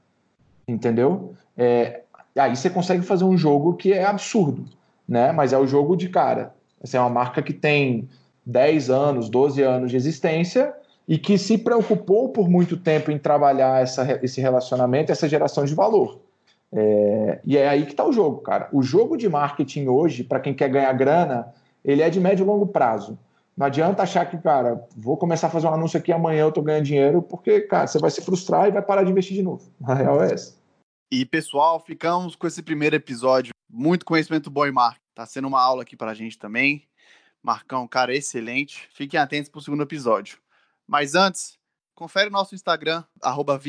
Entendeu? 0.66 1.32
É, 1.56 2.02
aí 2.36 2.54
você 2.54 2.68
consegue 2.68 3.02
fazer 3.02 3.24
um 3.24 3.38
jogo 3.38 3.74
que 3.74 3.90
é 3.90 4.04
absurdo, 4.04 4.66
né? 5.08 5.32
Mas 5.32 5.54
é 5.54 5.58
o 5.58 5.66
jogo 5.66 5.96
de 5.96 6.10
cara. 6.10 6.54
Essa 6.82 6.96
é 6.96 7.00
uma 7.00 7.10
marca 7.10 7.42
que 7.42 7.52
tem 7.52 8.08
10 8.46 8.90
anos, 8.90 9.28
12 9.28 9.62
anos 9.62 9.90
de 9.90 9.96
existência 9.96 10.74
e 11.06 11.18
que 11.18 11.38
se 11.38 11.56
preocupou 11.56 12.30
por 12.30 12.48
muito 12.48 12.76
tempo 12.76 13.10
em 13.10 13.18
trabalhar 13.18 13.82
essa, 13.82 14.20
esse 14.22 14.40
relacionamento, 14.40 15.10
essa 15.10 15.28
geração 15.28 15.64
de 15.64 15.74
valor. 15.74 16.20
É, 16.70 17.40
e 17.44 17.56
é 17.56 17.68
aí 17.68 17.86
que 17.86 17.92
está 17.92 18.06
o 18.06 18.12
jogo, 18.12 18.42
cara. 18.42 18.68
O 18.72 18.82
jogo 18.82 19.16
de 19.16 19.28
marketing 19.28 19.86
hoje, 19.86 20.22
para 20.22 20.40
quem 20.40 20.52
quer 20.52 20.68
ganhar 20.68 20.92
grana, 20.92 21.52
ele 21.84 22.02
é 22.02 22.10
de 22.10 22.20
médio 22.20 22.44
e 22.44 22.46
longo 22.46 22.66
prazo. 22.66 23.18
Não 23.56 23.66
adianta 23.66 24.02
achar 24.02 24.24
que, 24.26 24.38
cara, 24.38 24.86
vou 24.96 25.16
começar 25.16 25.48
a 25.48 25.50
fazer 25.50 25.66
um 25.66 25.74
anúncio 25.74 25.98
aqui 25.98 26.12
amanhã 26.12 26.42
eu 26.42 26.50
estou 26.50 26.62
ganhando 26.62 26.84
dinheiro, 26.84 27.22
porque, 27.22 27.62
cara, 27.62 27.86
você 27.86 27.98
vai 27.98 28.10
se 28.10 28.22
frustrar 28.22 28.68
e 28.68 28.70
vai 28.70 28.82
parar 28.82 29.02
de 29.02 29.10
investir 29.10 29.36
de 29.36 29.42
novo. 29.42 29.68
A 29.84 29.94
real 29.94 30.22
é 30.22 30.32
essa. 30.32 30.56
E, 31.10 31.24
pessoal, 31.24 31.80
ficamos 31.80 32.36
com 32.36 32.46
esse 32.46 32.62
primeiro 32.62 32.94
episódio. 32.94 33.52
Muito 33.68 34.04
conhecimento 34.04 34.50
bom 34.50 34.66
em 34.66 34.72
marketing. 34.72 35.07
Tá 35.18 35.26
sendo 35.26 35.48
uma 35.48 35.60
aula 35.60 35.82
aqui 35.82 35.96
para 35.96 36.12
a 36.12 36.14
gente 36.14 36.38
também. 36.38 36.86
Marcão, 37.42 37.88
cara, 37.88 38.14
excelente. 38.14 38.88
Fiquem 38.94 39.18
atentos 39.18 39.50
para 39.50 39.58
o 39.58 39.60
segundo 39.60 39.82
episódio. 39.82 40.38
Mas 40.86 41.16
antes, 41.16 41.58
confere 41.92 42.28
o 42.28 42.30
nosso 42.30 42.54
Instagram, 42.54 43.02
arroba. 43.20 43.60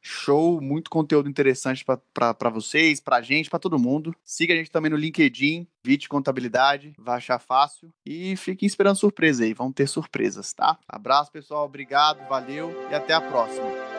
Show, 0.00 0.62
muito 0.62 0.88
conteúdo 0.88 1.28
interessante 1.28 1.84
para 1.84 2.48
vocês, 2.48 3.00
para 3.00 3.16
a 3.16 3.20
gente, 3.20 3.50
para 3.50 3.58
todo 3.58 3.78
mundo. 3.78 4.16
Siga 4.24 4.54
a 4.54 4.56
gente 4.56 4.70
também 4.70 4.90
no 4.90 4.96
LinkedIn, 4.96 5.68
Vit 5.84 6.08
Contabilidade, 6.08 6.94
vai 6.98 7.18
achar 7.18 7.38
fácil. 7.38 7.92
E 8.02 8.34
fiquem 8.34 8.66
esperando 8.66 8.96
surpresa 8.96 9.44
aí, 9.44 9.52
vão 9.52 9.70
ter 9.70 9.86
surpresas, 9.86 10.54
tá? 10.54 10.78
Abraço, 10.88 11.30
pessoal, 11.30 11.66
obrigado, 11.66 12.26
valeu 12.30 12.74
e 12.90 12.94
até 12.94 13.12
a 13.12 13.20
próxima. 13.20 13.93